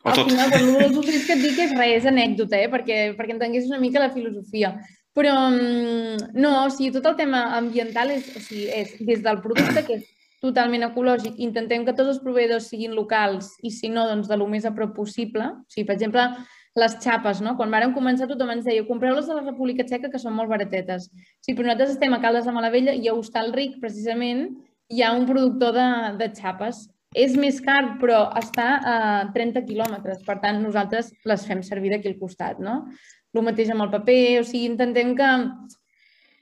O 0.06 0.14
al 0.14 0.16
tot. 0.16 0.30
final, 0.30 0.54
ocells 1.02 1.26
que 1.28 1.36
et 1.36 1.42
dic 1.44 1.58
és 1.66 1.74
res, 1.76 1.98
és 1.98 2.06
anècdota, 2.08 2.56
eh? 2.62 2.70
perquè, 2.72 3.00
perquè 3.18 3.36
entengués 3.36 3.68
una 3.68 3.82
mica 3.82 4.00
la 4.00 4.14
filosofia. 4.14 4.70
Però 5.18 5.34
mm, 5.50 6.36
no, 6.38 6.52
o 6.66 6.70
sigui, 6.70 6.92
tot 6.94 7.08
el 7.10 7.18
tema 7.18 7.48
ambiental 7.58 8.14
és, 8.14 8.30
o 8.38 8.44
sigui, 8.44 8.68
és 8.70 8.94
des 9.02 9.24
del 9.26 9.42
producte, 9.42 9.82
que 9.88 9.98
és 9.98 10.06
totalment 10.44 10.86
ecològic, 10.86 11.40
intentem 11.42 11.86
que 11.86 11.96
tots 11.98 12.14
els 12.14 12.22
proveïdors 12.22 12.70
siguin 12.70 12.94
locals 12.94 13.56
i 13.66 13.72
si 13.74 13.90
no, 13.90 14.06
doncs 14.06 14.30
de 14.30 14.38
lo 14.38 14.46
més 14.52 14.68
a 14.70 14.74
prop 14.76 14.94
possible. 14.96 15.50
O 15.58 15.74
sigui, 15.74 15.88
per 15.88 15.96
exemple, 15.98 16.28
les 16.78 16.98
xapes, 17.02 17.42
no? 17.42 17.56
Quan 17.58 17.74
vàrem 17.74 17.96
començar 17.96 18.28
tothom 18.30 18.54
ens 18.54 18.68
deia 18.68 18.86
compreu-les 18.86 19.26
de 19.26 19.40
la 19.40 19.46
República 19.48 19.86
Txeca 19.88 20.12
que 20.14 20.22
són 20.22 20.38
molt 20.38 20.52
baratetes. 20.54 21.10
Sí, 21.42 21.56
però 21.56 21.66
nosaltres 21.66 21.96
estem 21.96 22.14
a 22.14 22.22
Caldes 22.22 22.46
de 22.46 22.54
Malavella 22.54 22.94
i 22.94 23.10
a 23.10 23.16
Hostalric, 23.18 23.80
precisament, 23.82 24.46
hi 24.94 25.02
ha 25.02 25.16
un 25.18 25.26
productor 25.26 25.74
de, 25.74 25.88
de 26.22 26.30
xapes. 26.38 26.86
És 27.18 27.34
més 27.40 27.58
car, 27.64 27.96
però 28.02 28.28
està 28.38 28.66
a 28.78 28.96
30 29.34 29.64
quilòmetres. 29.66 30.22
Per 30.28 30.36
tant, 30.44 30.60
nosaltres 30.62 31.10
les 31.26 31.46
fem 31.48 31.64
servir 31.66 31.96
d'aquí 31.96 32.12
al 32.12 32.20
costat, 32.20 32.60
no? 32.62 32.82
El 33.38 33.48
mateix 33.48 33.72
amb 33.74 33.86
el 33.86 33.94
paper, 33.94 34.22
o 34.42 34.46
sigui, 34.48 34.66
intentem 34.72 35.14
que, 35.18 35.32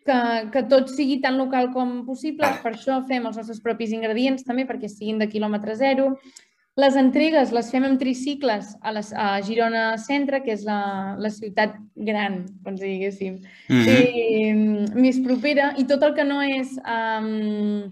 que, 0.07 0.17
que 0.53 0.65
tot 0.71 0.89
sigui 0.93 1.19
tan 1.21 1.37
local 1.41 1.71
com 1.75 2.01
possible. 2.07 2.49
Per 2.63 2.73
això 2.73 3.01
fem 3.09 3.27
els 3.27 3.39
nostres 3.41 3.61
propis 3.63 3.93
ingredients 3.95 4.47
també, 4.47 4.67
perquè 4.69 4.91
siguin 4.91 5.21
de 5.21 5.29
quilòmetre 5.31 5.77
zero. 5.79 6.13
Les 6.75 6.97
entregues 6.99 7.53
les 7.55 7.69
fem 7.71 7.85
amb 7.87 7.99
tricicles 8.01 8.73
a, 8.81 8.91
les, 8.91 9.13
a 9.15 9.27
Girona 9.47 9.83
Centre, 10.01 10.41
que 10.43 10.51
és 10.57 10.65
la, 10.67 11.15
la 11.23 11.31
ciutat 11.31 11.77
gran, 11.95 12.41
com 12.65 12.75
si 12.75 12.89
diguéssim, 12.89 13.37
Mm 13.69 13.81
-hmm. 13.81 13.87
eh, 13.87 14.99
més 14.99 15.19
propera, 15.23 15.73
i 15.77 15.85
tot 15.85 16.03
el 16.03 16.13
que 16.13 16.25
no 16.25 16.41
és 16.41 16.75
um, 16.83 17.89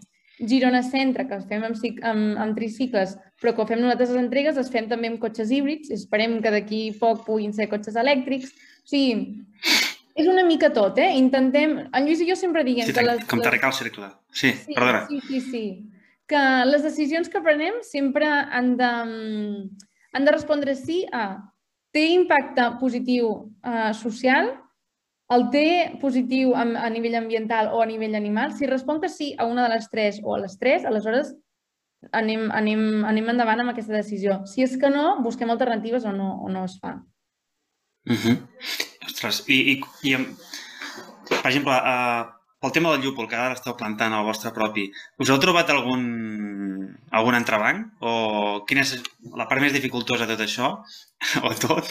Girona 0.48 0.82
Centre, 0.84 1.28
que 1.28 1.40
fem 1.48 1.64
amb, 1.64 1.78
amb, 2.02 2.38
amb 2.38 2.56
tricicles, 2.58 3.18
però 3.42 3.54
que 3.56 3.66
fem 3.66 3.80
nosaltres 3.80 4.10
les 4.10 4.24
entregues, 4.24 4.56
les 4.58 4.70
fem 4.70 4.88
també 4.90 5.08
amb 5.08 5.20
cotxes 5.20 5.52
híbrids, 5.52 5.90
i 5.90 5.94
esperem 5.94 6.42
que 6.42 6.52
d'aquí 6.52 6.92
poc 7.00 7.26
puguin 7.26 7.54
ser 7.54 7.70
cotxes 7.70 7.96
elèctrics. 7.96 8.52
O 8.84 8.90
sigui, 8.92 9.46
és 10.16 10.28
una 10.30 10.44
mica 10.46 10.70
tot, 10.74 10.98
eh? 11.00 11.10
Intentem... 11.18 11.78
En 11.94 12.06
Lluís 12.06 12.22
i 12.22 12.28
jo 12.30 12.36
sempre 12.38 12.64
diem 12.68 12.86
Sí, 12.88 12.94
que 12.94 13.06
les... 13.06 13.24
com 13.30 13.42
t'arrecar 13.42 13.72
el 13.72 13.78
circular. 13.78 14.12
Sí, 14.32 14.52
Sí, 14.54 14.74
perdona. 14.76 15.06
sí, 15.08 15.22
sí, 15.30 15.42
sí. 15.42 15.64
Que 16.28 16.42
les 16.68 16.84
decisions 16.86 17.30
que 17.30 17.42
prenem 17.44 17.80
sempre 17.84 18.28
han 18.28 18.76
de, 18.78 18.92
mm, 19.06 19.88
han 20.14 20.26
de 20.28 20.32
respondre 20.36 20.76
sí 20.76 21.04
a 21.12 21.24
té 21.94 22.08
impacte 22.14 22.64
positiu 22.80 23.32
eh, 23.64 23.94
social, 23.94 24.52
el 25.34 25.48
té 25.54 25.66
positiu 26.02 26.54
a, 26.58 26.62
a 26.86 26.90
nivell 26.94 27.16
ambiental 27.18 27.72
o 27.74 27.82
a 27.82 27.86
nivell 27.90 28.16
animal. 28.18 28.54
Si 28.54 28.68
respon 28.70 29.00
que 29.02 29.10
sí 29.10 29.34
a 29.38 29.46
una 29.50 29.64
de 29.68 29.74
les 29.76 29.90
tres 29.90 30.20
o 30.24 30.36
a 30.36 30.40
les 30.44 30.58
tres, 30.60 30.86
aleshores 30.86 31.34
anem, 32.12 32.50
anem, 32.52 33.04
anem 33.08 33.30
endavant 33.34 33.62
amb 33.64 33.72
aquesta 33.74 33.96
decisió. 33.96 34.42
Si 34.50 34.62
és 34.66 34.76
que 34.78 34.90
no, 34.94 35.22
busquem 35.24 35.50
alternatives 35.54 36.06
o 36.06 36.12
no, 36.14 36.36
o 36.44 36.50
no 36.52 36.66
es 36.66 36.78
fa. 36.82 36.98
Uh 38.06 38.16
-huh. 38.16 38.38
Ostres, 39.06 39.44
i, 39.48 39.58
i, 39.74 39.82
i 40.10 40.16
per 41.30 41.50
exemple, 41.52 41.72
uh, 41.72 42.26
pel 42.60 42.72
tema 42.72 42.92
del 42.92 43.02
llúpol, 43.04 43.28
que 43.28 43.36
ara 43.36 43.50
l'esteu 43.54 43.76
plantant 43.76 44.14
al 44.14 44.26
vostre 44.26 44.52
propi, 44.52 44.92
us 45.20 45.30
heu 45.30 45.40
trobat 45.40 45.70
algun, 45.70 46.98
algun 47.12 47.36
entrebanc? 47.36 47.86
O 48.00 48.64
quina 48.68 48.82
és 48.82 49.02
la 49.36 49.48
part 49.48 49.62
més 49.62 49.74
dificultosa 49.74 50.26
de 50.26 50.36
tot 50.36 50.46
això? 50.46 50.84
O 51.48 51.54
tot? 51.56 51.86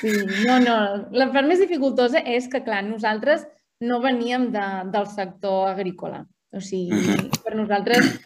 Sí, 0.00 0.10
no, 0.46 0.58
no. 0.58 0.76
La 1.12 1.30
part 1.32 1.46
més 1.48 1.60
dificultosa 1.62 2.22
és 2.26 2.48
que, 2.50 2.62
clar, 2.64 2.82
nosaltres 2.86 3.46
no 3.80 4.00
veníem 4.00 4.50
de, 4.52 4.66
del 4.92 5.06
sector 5.06 5.70
agrícola. 5.70 6.26
O 6.52 6.60
sigui, 6.60 6.90
Mhm. 6.92 7.30
per 7.44 7.54
nosaltres 7.54 8.18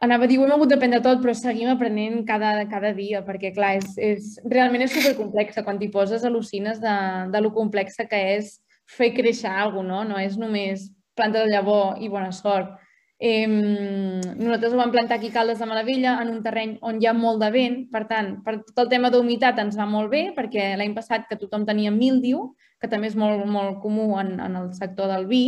anava 0.00 0.24
a 0.24 0.30
dir, 0.30 0.38
ho 0.40 0.46
hem 0.46 0.54
hagut 0.54 0.70
d'aprendre 0.72 1.02
tot, 1.04 1.20
però 1.22 1.34
seguim 1.36 1.70
aprenent 1.72 2.22
cada, 2.28 2.54
cada 2.70 2.92
dia, 2.96 3.20
perquè, 3.26 3.52
clar, 3.56 3.74
és, 3.80 3.96
és, 4.00 4.30
realment 4.48 4.86
és 4.86 4.94
supercomplexa. 4.96 5.64
Quan 5.66 5.80
t'hi 5.80 5.90
poses, 5.92 6.24
al·lucines 6.24 6.80
de, 6.82 6.96
de 7.32 7.42
lo 7.44 7.52
complexa 7.56 8.08
que 8.08 8.20
és 8.36 8.56
fer 8.90 9.12
créixer 9.14 9.50
alguna 9.52 10.00
cosa, 10.00 10.08
no? 10.08 10.14
No 10.14 10.22
és 10.22 10.38
només 10.40 10.88
planta 11.16 11.44
de 11.44 11.52
llavor 11.52 12.00
i 12.00 12.08
bona 12.08 12.32
sort. 12.32 12.78
Eh, 13.20 13.44
nosaltres 13.44 14.72
ho 14.72 14.78
vam 14.78 14.92
plantar 14.94 15.18
aquí 15.18 15.28
a 15.28 15.34
Caldes 15.34 15.58
de 15.60 15.66
Malavella, 15.68 16.14
en 16.22 16.30
un 16.32 16.40
terreny 16.42 16.78
on 16.80 17.02
hi 17.02 17.06
ha 17.06 17.12
molt 17.12 17.42
de 17.42 17.50
vent, 17.52 17.76
per 17.92 18.06
tant, 18.08 18.38
per 18.46 18.62
tot 18.62 18.80
el 18.86 18.88
tema 18.88 19.10
d'humitat 19.12 19.60
ens 19.60 19.76
va 19.76 19.84
molt 19.84 20.08
bé, 20.14 20.30
perquè 20.36 20.70
l'any 20.80 20.94
passat 20.96 21.28
que 21.28 21.36
tothom 21.36 21.66
tenia 21.68 21.92
míldiu, 21.92 22.54
que 22.80 22.88
també 22.88 23.10
és 23.12 23.18
molt, 23.20 23.44
molt 23.44 23.82
comú 23.84 24.14
en, 24.16 24.38
en 24.40 24.56
el 24.56 24.72
sector 24.72 25.12
del 25.12 25.28
vi, 25.28 25.44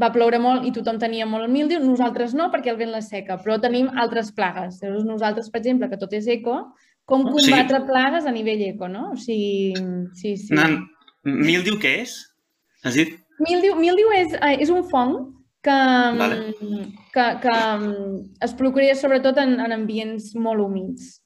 va 0.00 0.10
ploure 0.12 0.40
molt 0.42 0.66
i 0.68 0.72
tothom 0.76 0.98
tenia 1.00 1.26
molt 1.28 1.48
míldiu, 1.52 1.80
nosaltres 1.80 2.34
no, 2.36 2.50
perquè 2.52 2.72
el 2.72 2.80
vent 2.80 2.92
la 2.92 3.04
seca, 3.04 3.38
però 3.42 3.56
tenim 3.62 3.88
altres 3.96 4.32
plagues. 4.36 4.82
Llavors, 4.82 5.06
nosaltres, 5.08 5.48
per 5.52 5.62
exemple, 5.62 5.88
que 5.88 6.00
tot 6.00 6.12
és 6.16 6.28
eco, 6.32 6.58
com 7.06 7.24
combatre 7.30 7.84
plagues 7.86 8.26
a 8.26 8.34
nivell 8.34 8.64
eco, 8.66 8.90
no? 8.92 9.12
O 9.14 9.16
sigui, 9.20 9.72
sí, 10.18 10.34
sí. 10.36 10.54
Nan, 10.56 10.82
Mildiu 11.26 11.80
què 11.82 11.92
és? 12.04 12.14
Has 12.86 12.94
dit? 12.94 13.16
Míldiu, 13.42 13.74
míldiu 13.80 14.12
és, 14.14 14.34
eh, 14.38 14.54
és 14.62 14.70
un 14.70 14.84
fong 14.86 15.16
que, 15.66 15.74
Vale. 16.20 16.36
que, 17.12 17.24
que 17.42 17.54
mm, 17.54 18.18
es 18.46 18.54
procrea 18.54 18.94
sobretot 18.94 19.40
en, 19.42 19.56
en 19.60 19.74
ambients 19.74 20.34
molt 20.38 20.62
humits. 20.62 21.16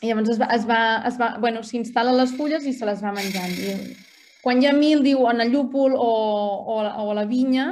I 0.00 0.12
llavors 0.12 0.32
es 0.32 0.40
va, 0.40 0.48
es 0.54 0.64
va, 0.64 0.80
es 1.10 1.18
va, 1.20 1.32
bueno, 1.42 1.60
s'instal·la 1.66 2.14
les 2.16 2.32
fulles 2.38 2.64
i 2.64 2.72
se 2.72 2.88
les 2.88 3.02
va 3.04 3.12
menjant. 3.12 3.52
I 3.52 3.74
quan 4.42 4.62
hi 4.62 4.68
ha 4.68 4.74
míldiu 4.76 5.26
en 5.30 5.42
el 5.44 5.52
llúpol 5.52 5.96
o, 5.96 6.10
o, 6.74 6.78
o 6.82 7.10
a 7.10 7.16
la 7.16 7.26
vinya, 7.26 7.68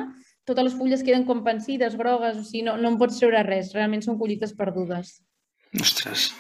totes 0.47 0.69
les 0.69 0.75
fulles 0.79 1.03
queden 1.03 1.27
com 1.27 1.45
pensides, 1.45 1.97
grogues, 1.99 2.39
o 2.39 2.45
sigui, 2.47 2.65
no, 2.67 2.77
no 2.79 2.93
en 2.93 2.99
pots 3.01 3.19
treure 3.21 3.43
res, 3.47 3.73
realment 3.75 4.05
són 4.05 4.19
collites 4.19 4.55
perdudes. 4.57 5.17
Ostres. 5.81 6.31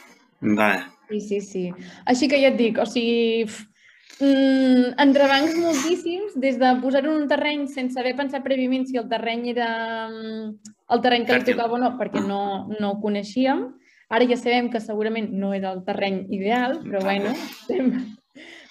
Vale. 0.40 0.84
Sí, 1.08 1.20
sí, 1.20 1.40
sí. 1.40 1.64
Així 2.06 2.28
que 2.30 2.38
ja 2.42 2.52
et 2.52 2.58
dic, 2.58 2.78
o 2.78 2.86
sigui, 2.86 3.46
mm, 4.20 4.94
entrebancs 5.02 5.56
moltíssims, 5.58 6.36
des 6.42 6.58
de 6.60 6.72
posar-ho 6.82 7.10
en 7.12 7.24
un 7.24 7.30
terreny 7.30 7.66
sense 7.72 7.98
haver 7.98 8.14
pensat 8.18 8.44
prèviament 8.46 8.86
si 8.86 8.98
el 9.00 9.08
terreny 9.10 9.50
era 9.54 9.70
mm, 10.10 10.52
el 10.94 11.02
terreny 11.02 11.26
que 11.26 11.40
li 11.40 11.48
tocava 11.50 11.78
o 11.78 11.82
no, 11.82 11.94
perquè 11.98 12.22
no, 12.22 12.42
no 12.78 12.92
ho 12.92 13.00
coneixíem. 13.02 13.66
Ara 14.06 14.26
ja 14.30 14.38
sabem 14.38 14.70
que 14.70 14.78
segurament 14.82 15.32
no 15.34 15.50
era 15.54 15.72
el 15.74 15.82
terreny 15.86 16.26
ideal, 16.30 16.78
però 16.84 17.02
bueno, 17.02 17.34
estem... 17.34 17.90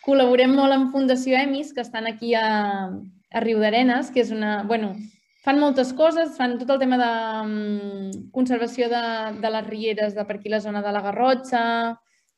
col·laborem 0.05 0.53
molt 0.53 0.75
amb 0.75 0.93
Fundació 0.93 1.37
Emis, 1.39 1.73
que 1.73 1.81
estan 1.81 2.07
aquí 2.07 2.35
a, 2.37 2.45
a 3.33 3.43
Riu 3.43 3.59
d'Arenes, 3.61 4.11
que 4.13 4.21
és 4.21 4.31
una... 4.31 4.61
Bueno, 4.69 4.93
fan 5.45 5.59
moltes 5.61 5.91
coses, 5.97 6.35
fan 6.37 6.57
tot 6.61 6.71
el 6.75 6.81
tema 6.81 6.97
de 7.01 7.11
mm, 7.43 8.29
conservació 8.33 8.89
de, 8.89 9.03
de 9.41 9.53
les 9.57 9.67
rieres 9.67 10.15
de 10.15 10.25
per 10.25 10.39
aquí 10.39 10.53
la 10.53 10.61
zona 10.61 10.81
de 10.85 10.93
la 10.93 11.03
Garrotxa, 11.05 11.65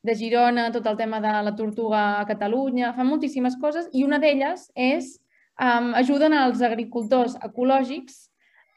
de 0.08 0.16
Girona, 0.16 0.70
tot 0.72 0.86
el 0.88 0.98
tema 0.98 1.20
de 1.20 1.32
la 1.44 1.56
tortuga 1.56 2.20
a 2.20 2.26
Catalunya, 2.28 2.94
fan 2.96 3.10
moltíssimes 3.10 3.58
coses 3.60 3.90
i 3.94 4.06
una 4.08 4.20
d'elles 4.24 4.70
és 4.76 5.18
um, 5.60 5.94
ajuden 6.00 6.36
als 6.38 6.62
agricultors 6.64 7.36
ecològics 7.44 8.28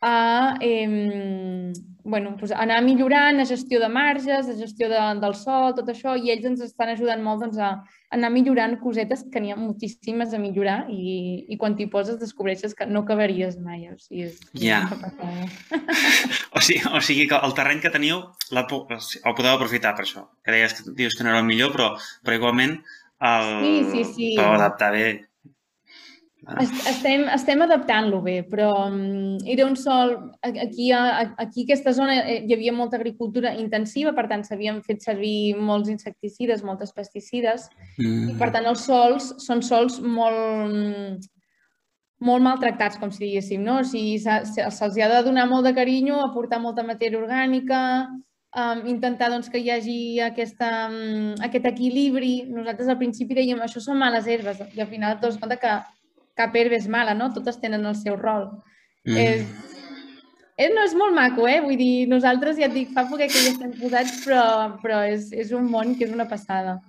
a 0.01 0.57
eh, 0.65 1.73
bueno, 2.03 2.35
doncs 2.39 2.53
anar 2.57 2.81
millorant 2.85 3.39
la 3.39 3.47
gestió 3.47 3.81
de 3.81 3.89
marges, 3.93 4.49
la 4.49 4.57
gestió 4.57 4.89
de, 4.89 5.01
del 5.21 5.35
sol, 5.37 5.75
tot 5.77 5.89
això, 5.93 6.17
i 6.17 6.33
ells 6.33 6.47
ens 6.49 6.63
estan 6.65 6.93
ajudant 6.95 7.23
molt 7.23 7.45
doncs, 7.45 7.59
a 7.61 7.71
anar 8.17 8.31
millorant 8.35 8.77
cosetes 8.81 9.23
que 9.33 9.43
n'hi 9.43 9.53
ha 9.53 9.59
moltíssimes 9.59 10.33
a 10.35 10.41
millorar 10.43 10.79
i, 10.91 11.45
i 11.53 11.59
quan 11.61 11.77
t'hi 11.79 11.87
poses 11.93 12.19
descobreixes 12.21 12.75
que 12.75 12.89
no 12.89 13.05
acabaries 13.05 13.59
mai. 13.63 13.87
O 13.93 13.99
sigui, 14.01 14.31
és, 14.31 14.41
passada. 14.91 15.47
O 16.57 16.61
sigui, 16.65 16.83
o 16.91 17.01
sigui 17.05 17.29
que 17.31 17.39
el 17.39 17.55
terreny 17.55 17.85
que 17.85 17.93
teniu 17.95 18.25
la, 18.51 18.65
el 18.67 19.37
podeu 19.37 19.53
aprofitar 19.53 19.95
per 19.95 20.07
això. 20.07 20.27
Que 20.43 20.57
deies 20.57 20.75
que 20.75 20.97
dius 20.99 21.15
que 21.15 21.27
no 21.27 21.31
era 21.31 21.45
el 21.45 21.47
millor, 21.47 21.71
però, 21.77 21.93
però 22.27 22.41
igualment 22.41 22.81
el, 23.21 23.51
Sí, 23.63 23.75
sí, 23.93 24.05
sí. 24.15 24.31
podeu 24.35 24.57
adaptar 24.57 24.91
bé. 24.97 25.30
Est- 26.61 26.87
Estem, 26.89 27.27
estem 27.29 27.61
adaptant-lo 27.63 28.23
bé, 28.25 28.39
però 28.49 28.71
um, 28.89 29.37
era 29.45 29.67
un 29.67 29.75
sol... 29.77 30.15
Aquí, 30.43 30.91
a, 30.91 31.35
aquí 31.37 31.63
a 31.63 31.67
aquesta 31.69 31.93
zona 31.93 32.15
eh, 32.23 32.39
hi 32.49 32.55
havia 32.57 32.73
molta 32.73 32.97
agricultura 32.97 33.53
intensiva, 33.61 34.15
per 34.17 34.25
tant 34.31 34.43
s'havien 34.47 34.81
fet 34.83 35.05
servir 35.05 35.55
molts 35.61 35.91
insecticides, 35.93 36.65
moltes 36.65 36.95
pesticides, 36.97 37.69
i 37.99 38.07
Mm. 38.07 38.39
per 38.41 38.49
tant 38.55 38.65
els 38.67 38.87
sols 38.89 39.35
són 39.45 39.61
sols 39.63 40.01
molt, 40.01 41.29
molt 42.21 42.43
maltractats, 42.45 42.99
com 43.01 43.13
si 43.13 43.25
diguéssim, 43.27 43.61
no? 43.65 43.79
O 43.81 43.85
sigui, 43.85 44.17
se'ls 44.19 44.83
ha 44.83 45.13
de 45.13 45.23
donar 45.29 45.47
molt 45.49 45.69
de 45.69 45.75
carinyo, 45.77 46.19
aportar 46.25 46.59
molta 46.61 46.83
matèria 46.83 47.21
orgànica, 47.21 48.09
um, 48.57 48.83
intentar 48.89 49.29
doncs, 49.31 49.49
que 49.53 49.61
hi 49.61 49.71
hagi 49.71 50.01
aquesta, 50.25 50.89
um, 50.89 51.35
aquest 51.45 51.69
equilibri. 51.71 52.47
Nosaltres 52.49 52.89
al 52.89 52.99
principi 52.99 53.37
dèiem 53.39 53.61
això 53.61 53.81
són 53.81 54.01
males 54.01 54.27
herbes 54.27 54.61
i 54.75 54.81
al 54.81 54.89
final 54.89 55.17
et 55.17 55.21
dones 55.23 55.39
compte 55.39 55.61
que 55.61 55.79
cap 56.41 56.57
herba 56.57 56.79
és 56.81 56.89
mala, 56.91 57.15
no? 57.17 57.31
Totes 57.37 57.61
tenen 57.63 57.87
el 57.87 57.97
seu 58.01 58.19
rol. 58.19 58.49
Mm. 59.07 59.17
És, 59.17 59.45
és, 60.57 60.75
no, 60.75 60.85
és 60.85 60.95
molt 60.99 61.17
maco, 61.17 61.47
eh? 61.49 61.61
Vull 61.65 61.79
dir, 61.81 62.07
nosaltres 62.11 62.59
ja 62.61 62.69
et 62.69 62.77
dic, 62.77 62.93
fa 62.97 63.07
poquet 63.09 63.33
que 63.33 63.45
hi 63.45 63.55
estem 63.55 63.75
posats, 63.79 64.21
però, 64.27 64.45
però 64.83 65.03
és, 65.09 65.31
és 65.33 65.53
un 65.57 65.71
món 65.73 65.95
que 65.97 66.09
és 66.09 66.15
una 66.17 66.29
passada. 66.31 66.81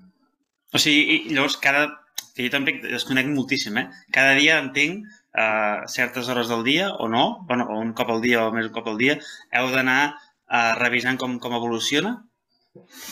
O 0.72 0.82
sigui, 0.82 1.04
i 1.28 1.36
llavors 1.36 1.60
cada... 1.62 1.90
Que 2.32 2.46
jo 2.46 2.52
també 2.54 2.78
desconec 2.80 3.28
moltíssim, 3.28 3.76
eh? 3.76 3.90
Cada 4.16 4.38
dia 4.38 4.56
entenc 4.64 5.04
a 5.36 5.88
certes 5.92 6.30
hores 6.32 6.48
del 6.48 6.64
dia 6.64 6.90
o 6.92 7.10
no, 7.12 7.44
bueno, 7.48 7.66
o 7.68 7.80
un 7.80 7.92
cop 7.92 8.10
al 8.14 8.22
dia 8.24 8.46
o 8.46 8.54
més 8.56 8.70
un 8.70 8.76
cop 8.76 8.88
al 8.88 9.00
dia, 9.00 9.18
heu 9.52 9.68
d'anar 9.74 10.14
uh, 10.14 10.72
revisant 10.80 11.20
com, 11.20 11.38
com 11.44 11.56
evoluciona 11.58 12.14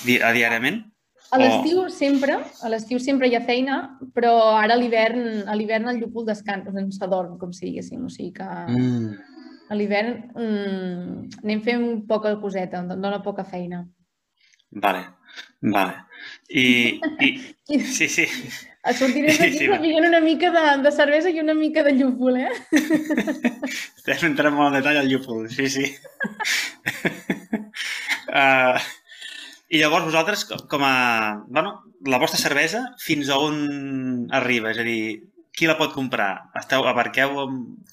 di 0.06 0.16
diàriament? 0.20 0.86
A 1.30 1.38
l'estiu 1.38 1.84
oh. 1.84 1.90
sempre, 1.94 2.40
a 2.66 2.70
l'estiu 2.72 2.98
sempre 3.02 3.28
hi 3.30 3.36
ha 3.38 3.44
feina, 3.46 3.76
però 4.16 4.32
ara 4.58 4.74
a 4.74 4.80
l'hivern 4.80 5.44
a 5.46 5.54
l'hivern 5.58 5.90
el 5.92 6.00
llúpol 6.02 6.26
descansa, 6.26 6.74
doncs 6.74 6.98
s'adorm, 6.98 7.38
com 7.42 7.52
si 7.54 7.68
diguéssim. 7.68 8.02
O 8.06 8.10
sigui 8.10 8.32
que 8.40 8.48
mm. 8.48 9.10
a 9.70 9.74
l'hivern 9.78 10.12
mm, 10.34 11.44
anem 11.44 11.62
fent 11.66 11.86
poca 12.10 12.34
coseta, 12.42 12.82
dona 12.96 13.22
poca 13.26 13.44
feina. 13.46 13.84
Vale, 14.72 15.04
vale. 15.62 15.94
I, 16.50 17.00
i... 17.22 17.30
sí, 17.98 18.08
sí. 18.10 18.26
Sortirem 18.96 19.36
d'aquí 19.36 19.58
sí, 19.58 19.68
sí. 19.68 19.94
una 20.00 20.22
mica 20.24 20.50
de, 20.56 20.62
de 20.82 20.92
cervesa 20.92 21.30
i 21.30 21.40
una 21.42 21.54
mica 21.54 21.84
de 21.84 21.92
llúpol, 21.94 22.38
eh? 22.40 22.50
Estem 24.00 24.32
entrant 24.32 24.56
molt 24.56 24.72
en 24.72 24.78
detall 24.80 24.98
al 25.02 25.10
llúpol, 25.12 25.50
sí, 25.52 25.68
sí. 25.70 25.86
uh, 28.32 28.80
I 29.70 29.78
llavors 29.78 30.08
vosaltres, 30.08 30.46
com 30.70 30.84
a... 30.84 31.46
Bueno, 31.48 31.76
la 32.10 32.18
vostra 32.18 32.40
cervesa, 32.42 32.88
fins 32.98 33.30
a 33.30 33.38
on 33.38 34.28
arriba? 34.34 34.72
És 34.74 34.80
a 34.82 34.86
dir, 34.88 35.30
qui 35.54 35.70
la 35.70 35.78
pot 35.78 35.94
comprar? 35.94 36.50
Esteu, 36.58 36.88
abarqueu... 36.90 37.38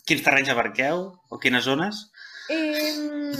Quins 0.08 0.24
terrenys 0.24 0.52
abarqueu? 0.52 1.10
O 1.28 1.40
quines 1.42 1.66
zones? 1.68 2.06
Eh, 2.48 3.34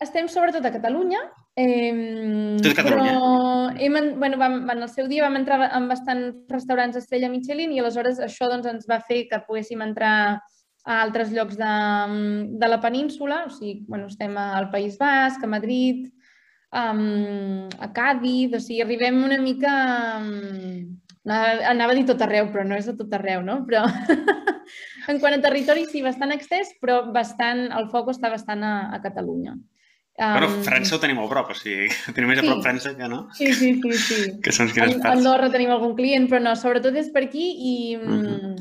estem 0.00 0.30
sobretot 0.32 0.64
a 0.64 0.72
Catalunya. 0.72 1.20
Eh, 1.60 2.56
Tot 2.64 2.72
Catalunya? 2.78 3.12
Però 3.12 3.68
hem, 3.76 4.00
bueno, 4.18 4.40
vam, 4.40 4.58
en 4.64 4.82
el 4.86 4.88
seu 4.88 5.10
dia 5.10 5.26
vam 5.26 5.36
entrar 5.42 5.68
en 5.68 5.88
bastants 5.90 6.40
restaurants 6.50 6.96
estrella 6.98 7.30
Michelin 7.30 7.74
i 7.74 7.82
aleshores 7.82 8.20
això 8.22 8.48
doncs, 8.48 8.70
ens 8.70 8.88
va 8.90 9.02
fer 9.04 9.26
que 9.28 9.44
poguéssim 9.44 9.84
entrar 9.84 10.16
a 10.84 11.00
altres 11.02 11.32
llocs 11.32 11.56
de, 11.60 11.74
de 12.60 12.68
la 12.68 12.80
península. 12.80 13.44
O 13.48 13.52
sigui, 13.52 13.82
bueno, 13.88 14.08
estem 14.08 14.36
al 14.40 14.70
País 14.72 14.96
Basc, 15.00 15.44
a 15.44 15.50
Madrid, 15.50 16.08
um, 16.74 17.68
a 17.78 17.88
Cádiz, 17.94 18.54
o 18.54 18.60
sigui, 18.60 18.82
arribem 18.84 19.22
una 19.24 19.40
mica... 19.42 19.72
Um, 20.20 21.00
anava 21.24 21.94
a 21.94 21.96
dir 21.96 22.04
tot 22.04 22.20
arreu, 22.20 22.50
però 22.52 22.66
no 22.68 22.76
és 22.76 22.88
a 22.90 22.96
tot 22.98 23.12
arreu, 23.16 23.40
no? 23.46 23.62
Però 23.64 23.84
en 25.10 25.20
quant 25.22 25.36
a 25.36 25.40
territori, 25.40 25.86
sí, 25.88 26.02
bastant 26.04 26.34
extès, 26.34 26.74
però 26.82 27.00
bastant, 27.14 27.70
el 27.72 27.88
foc 27.92 28.10
està 28.12 28.28
bastant 28.32 28.64
a, 28.66 28.74
a 28.92 29.00
Catalunya. 29.04 29.54
Um, 30.14 30.30
bueno, 30.36 30.48
França 30.62 30.94
ho 30.94 31.00
tenim 31.02 31.18
a 31.18 31.24
prop, 31.26 31.48
o 31.50 31.56
sigui, 31.58 31.88
tenim 32.14 32.30
més 32.30 32.38
sí. 32.38 32.44
a 32.44 32.52
prop 32.52 32.60
França 32.66 32.92
que 32.98 33.08
no. 33.10 33.24
Sí, 33.34 33.48
sí, 33.56 33.72
sí. 33.80 33.96
sí. 34.04 34.20
que 34.44 34.54
són 34.54 34.70
quines 34.70 35.00
parts. 35.00 35.10
Andorra 35.16 35.50
tenim 35.54 35.72
algun 35.74 35.96
client, 35.96 36.28
però 36.30 36.42
no, 36.44 36.54
sobretot 36.60 37.00
és 37.00 37.10
per 37.14 37.24
aquí 37.26 37.48
i, 37.56 37.74
mm 37.96 38.20
-hmm. 38.20 38.60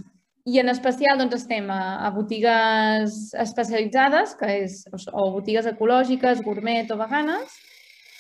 i 0.49 0.60
en 0.63 0.71
especial 0.71 1.19
doncs, 1.19 1.36
estem 1.43 1.69
a, 1.69 1.99
a 2.08 2.10
botigues 2.15 3.36
especialitzades, 3.38 4.34
que 4.39 4.49
és, 4.63 4.82
o 5.12 5.30
botigues 5.36 5.67
ecològiques, 5.67 6.41
gourmet 6.41 6.89
o 6.91 6.97
veganes, 6.97 7.60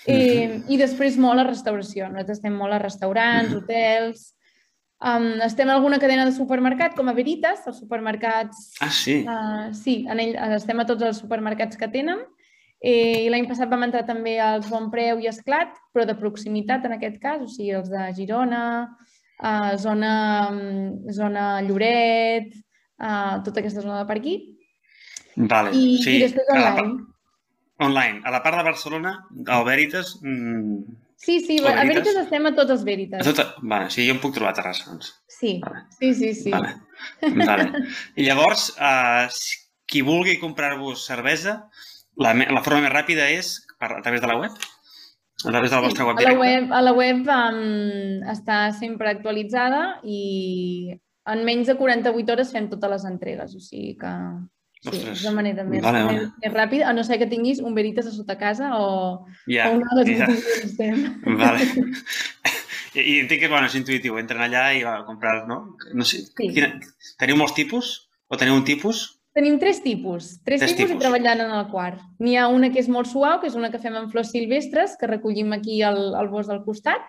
Eh, 0.07 0.61
I 0.67 0.77
després 0.79 1.17
molt 1.21 1.39
a 1.39 1.47
restauració. 1.47 2.07
Nosaltres 2.11 2.39
estem 2.39 2.55
molt 2.59 2.75
a 2.75 2.81
restaurants, 2.83 3.53
hotels... 3.59 4.31
Um, 5.03 5.41
estem 5.43 5.67
en 5.67 5.73
alguna 5.73 5.97
cadena 5.99 6.23
de 6.23 6.31
supermercat, 6.31 6.93
com 6.95 7.09
a 7.11 7.13
Veritas, 7.13 7.65
els 7.67 7.81
supermercats... 7.81 8.69
Ah, 8.79 8.87
sí? 8.87 9.17
Uh, 9.27 9.65
sí, 9.75 9.97
en 10.07 10.21
ell, 10.23 10.31
estem 10.55 10.79
a 10.79 10.85
tots 10.87 11.03
els 11.03 11.19
supermercats 11.19 11.75
que 11.75 11.89
tenen. 11.91 12.21
Eh, 12.79 13.25
I 13.25 13.27
l'any 13.31 13.49
passat 13.49 13.67
vam 13.71 13.83
entrar 13.83 14.05
també 14.07 14.37
als 14.43 14.69
Bon 14.71 14.87
Preu 14.91 15.19
i 15.19 15.27
Esclat, 15.27 15.75
però 15.91 16.07
de 16.07 16.15
proximitat 16.19 16.87
en 16.87 16.95
aquest 16.95 17.19
cas, 17.19 17.43
o 17.43 17.51
sigui, 17.51 17.73
els 17.75 17.91
de 17.91 18.07
Girona, 18.15 18.63
uh, 19.43 19.73
zona, 19.79 20.15
zona 21.11 21.47
Lloret, 21.67 22.51
uh, 22.99 23.43
tota 23.43 23.59
aquesta 23.59 23.83
zona 23.83 24.01
de 24.01 24.07
per 24.07 24.21
aquí. 24.21 24.37
Vale. 25.35 25.75
I, 25.75 25.97
sí. 25.99 26.15
i 26.15 26.23
després 26.23 26.47
online. 26.55 27.12
Online. 27.85 28.21
A 28.23 28.33
la 28.33 28.41
part 28.43 28.59
de 28.59 28.67
Barcelona, 28.67 29.15
al 29.47 29.65
Veritas... 29.67 30.15
Mmm, 30.21 30.83
sí, 31.15 31.39
sí, 31.39 31.57
a 31.59 31.69
Veritas, 31.69 31.87
Veritas 31.89 32.21
estem 32.25 32.47
a 32.49 32.53
tots 32.57 32.75
els 32.77 32.85
Veritas. 32.87 33.23
A 33.23 33.29
tota... 33.29 33.47
Vale, 33.61 33.89
sí, 33.93 34.07
jo 34.07 34.15
em 34.15 34.21
puc 34.23 34.35
trobar 34.35 34.53
a 34.53 34.59
Terrassa, 34.59 34.89
doncs. 34.91 35.13
Sí, 35.31 35.57
vale. 35.63 35.85
sí, 35.99 36.13
sí, 36.19 36.33
sí. 36.45 36.53
Vale. 36.53 36.75
vale. 37.45 37.69
I 38.19 38.27
llavors, 38.29 38.69
uh, 38.77 39.27
qui 39.89 40.03
vulgui 40.05 40.39
comprar-vos 40.41 41.05
cervesa, 41.05 41.59
la, 42.21 42.33
la 42.33 42.63
forma 42.65 42.83
més 42.85 42.93
ràpida 42.93 43.27
és 43.33 43.55
per, 43.79 43.95
a 43.97 44.01
través 44.05 44.21
de 44.23 44.29
la 44.29 44.37
web? 44.39 44.57
A 45.43 45.51
través 45.51 45.71
de 45.71 45.75
la 45.75 45.83
vostra 45.83 46.05
web 46.07 46.19
directa? 46.19 46.31
A 46.31 46.39
la 46.39 46.43
web, 46.45 46.71
a 46.71 46.81
la 46.85 46.93
web 46.95 47.31
um, 47.35 48.27
està 48.31 48.59
sempre 48.77 49.11
actualitzada 49.11 49.99
i 50.07 50.95
en 51.33 51.43
menys 51.47 51.71
de 51.71 51.75
48 51.79 52.35
hores 52.35 52.51
fem 52.53 52.69
totes 52.71 52.91
les 52.91 53.05
entregues, 53.09 53.55
o 53.55 53.61
sigui 53.63 53.95
que 53.99 54.13
Sí, 54.83 54.99
és 55.13 55.21
la 55.23 55.31
manera 55.31 55.63
més, 55.63 55.79
vale, 55.83 56.01
vale. 56.03 56.19
més, 56.25 56.31
més 56.43 56.51
ràpida, 56.51 56.89
a 56.89 56.93
no 56.95 57.05
ser 57.07 57.15
que 57.21 57.29
tinguis 57.31 57.61
un 57.63 57.75
Veritas 57.77 58.09
a 58.09 58.11
sota 58.11 58.35
casa 58.39 58.73
o, 58.75 58.87
yeah, 59.47 59.69
o 59.69 59.77
una 59.77 59.95
de 59.95 60.03
les 60.03 60.19
yeah. 60.19 60.33
estem. 60.67 61.05
Vale. 61.39 61.67
I, 62.93 62.99
I 62.99 63.13
entenc 63.23 63.45
que 63.45 63.49
bueno, 63.49 63.69
és 63.69 63.77
intuïtiu, 63.79 64.19
entren 64.19 64.43
allà 64.43 64.67
i 64.75 64.83
va 64.85 64.97
a 64.99 65.05
comprar, 65.07 65.45
no? 65.49 65.77
no 65.95 66.05
sé, 66.05 66.25
sí. 66.27 66.49
quina, 66.51 66.73
teniu 67.21 67.39
molts 67.39 67.55
tipus? 67.57 67.93
O 68.27 68.39
teniu 68.39 68.57
un 68.59 68.65
tipus? 68.67 69.05
Tenim 69.33 69.55
tres 69.61 69.79
tipus, 69.81 70.35
tres, 70.45 70.61
tres 70.61 70.75
tipus, 70.75 70.91
tipus 70.91 70.99
i 70.99 71.01
treballant 71.01 71.41
en 71.41 71.55
el 71.57 71.65
quart. 71.71 72.03
N'hi 72.21 72.35
ha 72.37 72.49
una 72.53 72.69
que 72.73 72.83
és 72.83 72.89
molt 72.91 73.09
suau, 73.09 73.39
que 73.41 73.49
és 73.49 73.55
una 73.57 73.71
que 73.73 73.81
fem 73.81 73.95
amb 73.97 74.11
flors 74.13 74.29
silvestres, 74.35 74.93
que 74.99 75.09
recollim 75.09 75.55
aquí 75.55 75.79
al, 75.81 76.11
al 76.19 76.29
bosc 76.29 76.51
del 76.51 76.61
costat, 76.67 77.07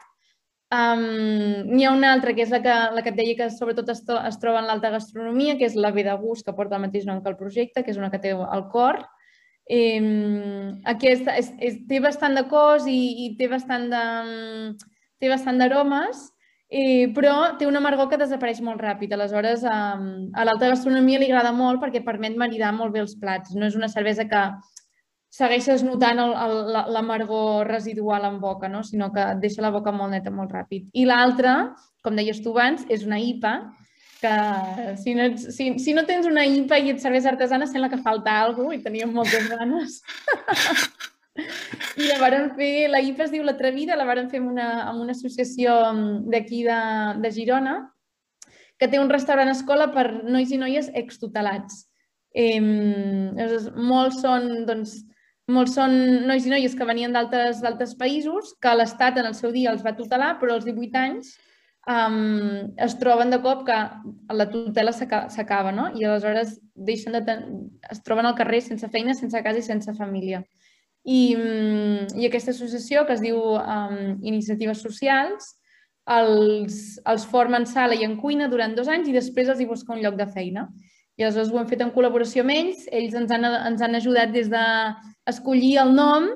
Um, 0.72 1.68
N'hi 1.70 1.84
ha 1.84 1.92
una 1.92 2.12
altra, 2.14 2.32
que 2.34 2.42
és 2.42 2.50
la 2.50 2.60
que, 2.64 2.74
la 2.96 3.02
que 3.04 3.12
et 3.12 3.18
deia 3.18 3.36
que 3.38 3.50
sobretot 3.52 3.90
es, 3.92 4.00
to, 4.06 4.16
es 4.26 4.38
troba 4.42 4.62
en 4.62 4.68
l'alta 4.70 4.90
gastronomia, 4.90 5.58
que 5.58 5.68
és 5.68 5.76
la 5.76 5.92
de 5.92 6.16
Gust, 6.22 6.46
que 6.46 6.54
porta 6.56 6.76
el 6.76 6.82
mateix 6.82 7.04
nom 7.06 7.22
que 7.22 7.30
el 7.30 7.36
projecte, 7.36 7.84
que 7.84 7.92
és 7.92 8.00
una 8.00 8.10
que 8.10 8.18
té 8.18 8.32
al 8.32 8.68
cor. 8.72 9.04
Eh, 9.70 10.00
aquesta 10.84 11.36
és, 11.36 11.52
és, 11.58 11.78
té 11.88 12.00
bastant 12.00 12.34
de 12.34 12.44
cos 12.48 12.86
i, 12.86 13.26
i 13.26 13.36
té 13.36 13.48
bastant 13.48 13.88
de, 13.92 14.04
té 15.20 15.30
bastant 15.30 15.60
d'aromes, 15.60 16.30
eh, 16.68 17.08
però 17.14 17.56
té 17.58 17.68
una 17.68 17.80
amargor 17.80 18.10
que 18.10 18.20
desapareix 18.20 18.60
molt 18.64 18.82
ràpid. 18.82 19.14
Aleshores, 19.14 19.64
a, 19.64 19.94
a 19.96 20.44
l'alta 20.44 20.72
gastronomia 20.72 21.20
li 21.20 21.30
agrada 21.30 21.52
molt 21.54 21.80
perquè 21.80 22.02
permet 22.04 22.36
maridar 22.40 22.74
molt 22.76 22.92
bé 22.92 23.04
els 23.04 23.16
plats. 23.20 23.54
No 23.54 23.68
és 23.68 23.78
una 23.78 23.88
cervesa 23.92 24.26
que 24.28 24.44
segueixes 25.34 25.82
notant 25.82 26.20
l'amargor 26.94 27.66
residual 27.66 28.26
en 28.28 28.38
boca, 28.40 28.68
no? 28.70 28.84
sinó 28.86 29.10
que 29.12 29.22
et 29.32 29.40
deixa 29.42 29.64
la 29.64 29.72
boca 29.74 29.92
molt 29.92 30.14
neta 30.14 30.30
molt 30.30 30.52
ràpid. 30.54 30.86
I 30.94 31.06
l'altra, 31.08 31.74
com 32.06 32.14
deies 32.14 32.38
tu 32.44 32.52
abans, 32.54 32.84
és 32.92 33.02
una 33.06 33.18
IPA, 33.18 33.54
que 34.22 34.34
si 35.02 35.14
no, 35.16 35.24
ets, 35.26 35.48
si, 35.56 35.72
si 35.82 35.94
no 35.96 36.04
tens 36.06 36.28
una 36.30 36.44
IPA 36.46 36.78
i 36.80 36.92
et 36.94 37.02
serveix 37.02 37.26
artesana, 37.26 37.66
sembla 37.66 37.90
que 37.92 37.98
falta 38.04 38.36
alguna 38.40 38.70
cosa 38.70 38.78
i 38.78 38.84
teníem 38.84 39.10
moltes 39.12 39.48
ganes. 39.50 39.96
I 41.98 42.06
la 42.06 42.18
varen 42.20 42.52
fer, 42.54 42.86
la 42.92 43.00
IPA 43.02 43.26
es 43.26 43.32
diu 43.34 43.42
L'Atrevida, 43.46 43.98
la 43.98 44.06
varen 44.06 44.30
fer 44.30 44.38
amb 44.38 44.52
una, 44.52 44.68
amb 44.84 45.02
una 45.02 45.16
associació 45.16 45.74
d'aquí 46.30 46.62
de, 46.66 46.78
de 47.24 47.32
Girona, 47.34 47.74
que 48.78 48.86
té 48.90 49.02
un 49.02 49.10
restaurant 49.10 49.50
escola 49.50 49.90
per 49.94 50.06
nois 50.22 50.54
i 50.54 50.60
noies 50.62 50.92
extutelats. 50.94 51.88
Eh, 52.34 52.60
molts 52.62 54.22
són, 54.22 54.64
doncs, 54.66 54.94
molts 55.52 55.74
són 55.76 55.94
nois 56.28 56.46
i 56.46 56.52
noies 56.52 56.74
que 56.76 56.86
venien 56.88 57.12
d'altres 57.12 57.96
països, 58.00 58.54
que 58.60 58.74
l'Estat 58.74 59.18
en 59.20 59.28
el 59.28 59.34
seu 59.36 59.52
dia 59.52 59.72
els 59.72 59.84
va 59.84 59.96
tutelar, 59.96 60.38
però 60.40 60.56
als 60.56 60.64
18 60.64 61.00
anys 61.00 61.34
um, 61.88 62.70
es 62.80 62.96
troben 63.00 63.30
de 63.30 63.40
cop 63.44 63.64
que 63.66 63.76
la 64.32 64.48
tutela 64.50 64.92
s'acaba, 64.92 65.72
no? 65.72 65.90
I 65.94 66.04
aleshores 66.04 66.58
deixen 66.74 67.12
de 67.12 67.24
ten... 67.26 67.44
es 67.90 68.00
troben 68.02 68.26
al 68.26 68.36
carrer 68.38 68.62
sense 68.64 68.88
feina, 68.88 69.14
sense 69.14 69.42
casa 69.44 69.60
i 69.60 69.66
sense 69.66 69.92
família. 69.98 70.42
I, 71.04 71.34
um, 71.36 72.06
i 72.16 72.24
aquesta 72.30 72.54
associació, 72.54 73.04
que 73.04 73.12
es 73.18 73.20
diu 73.20 73.36
um, 73.36 74.16
Iniciatives 74.24 74.80
Socials, 74.80 75.52
els, 76.08 76.98
els 77.08 77.24
formen 77.28 77.64
sala 77.68 77.96
i 77.96 78.04
en 78.04 78.18
cuina 78.20 78.48
durant 78.48 78.74
dos 78.76 78.88
anys 78.92 79.08
i 79.08 79.14
després 79.16 79.48
els 79.48 79.60
hi 79.60 79.68
busca 79.68 79.92
un 79.94 80.02
lloc 80.04 80.16
de 80.16 80.28
feina. 80.28 80.68
I 81.16 81.22
aleshores 81.22 81.52
ho 81.52 81.60
hem 81.60 81.68
fet 81.68 81.84
en 81.84 81.92
col·laboració 81.94 82.42
amb 82.42 82.56
ells. 82.56 82.88
Ells 82.90 83.14
ens 83.14 83.30
han, 83.30 83.44
ens 83.44 83.84
han 83.84 84.00
ajudat 84.00 84.32
des 84.34 84.48
d'escollir 85.26 85.78
el 85.82 85.94
nom, 85.96 86.28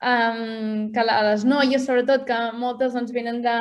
um, 0.00 0.90
que 0.92 1.04
la, 1.04 1.20
les 1.30 1.44
noies, 1.44 1.84
sobretot, 1.86 2.26
que 2.28 2.40
moltes 2.58 2.96
doncs, 2.96 3.12
venen 3.12 3.40
de, 3.44 3.56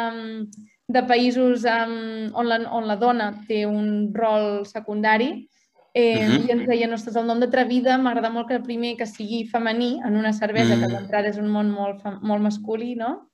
de 0.89 1.05
països 1.07 1.65
um, 1.67 2.29
on, 2.33 2.49
la, 2.49 2.61
on 2.71 2.87
la 2.89 2.97
dona 2.99 3.31
té 3.47 3.65
un 3.67 4.09
rol 4.15 4.65
secundari, 4.65 5.47
eh, 5.93 6.25
uh 6.25 6.29
-huh. 6.29 6.45
i 6.47 6.51
ens 6.51 6.67
deien, 6.67 6.93
ostres, 6.93 7.15
el 7.15 7.25
nom 7.27 7.39
de 7.39 7.47
Travida 7.47 7.97
m'agrada 7.97 8.29
molt 8.29 8.47
que 8.47 8.59
primer 8.59 8.95
que 8.97 9.05
sigui 9.05 9.45
femení 9.47 9.99
en 10.05 10.15
una 10.15 10.33
cervesa, 10.33 10.73
uh 10.73 10.77
-huh. 10.77 10.81
que 10.81 10.87
mm. 10.87 10.95
d'entrada 10.95 11.29
és 11.29 11.37
un 11.37 11.49
món 11.49 11.69
molt, 11.71 12.03
molt 12.21 12.41
masculí, 12.41 12.95
no? 12.95 13.29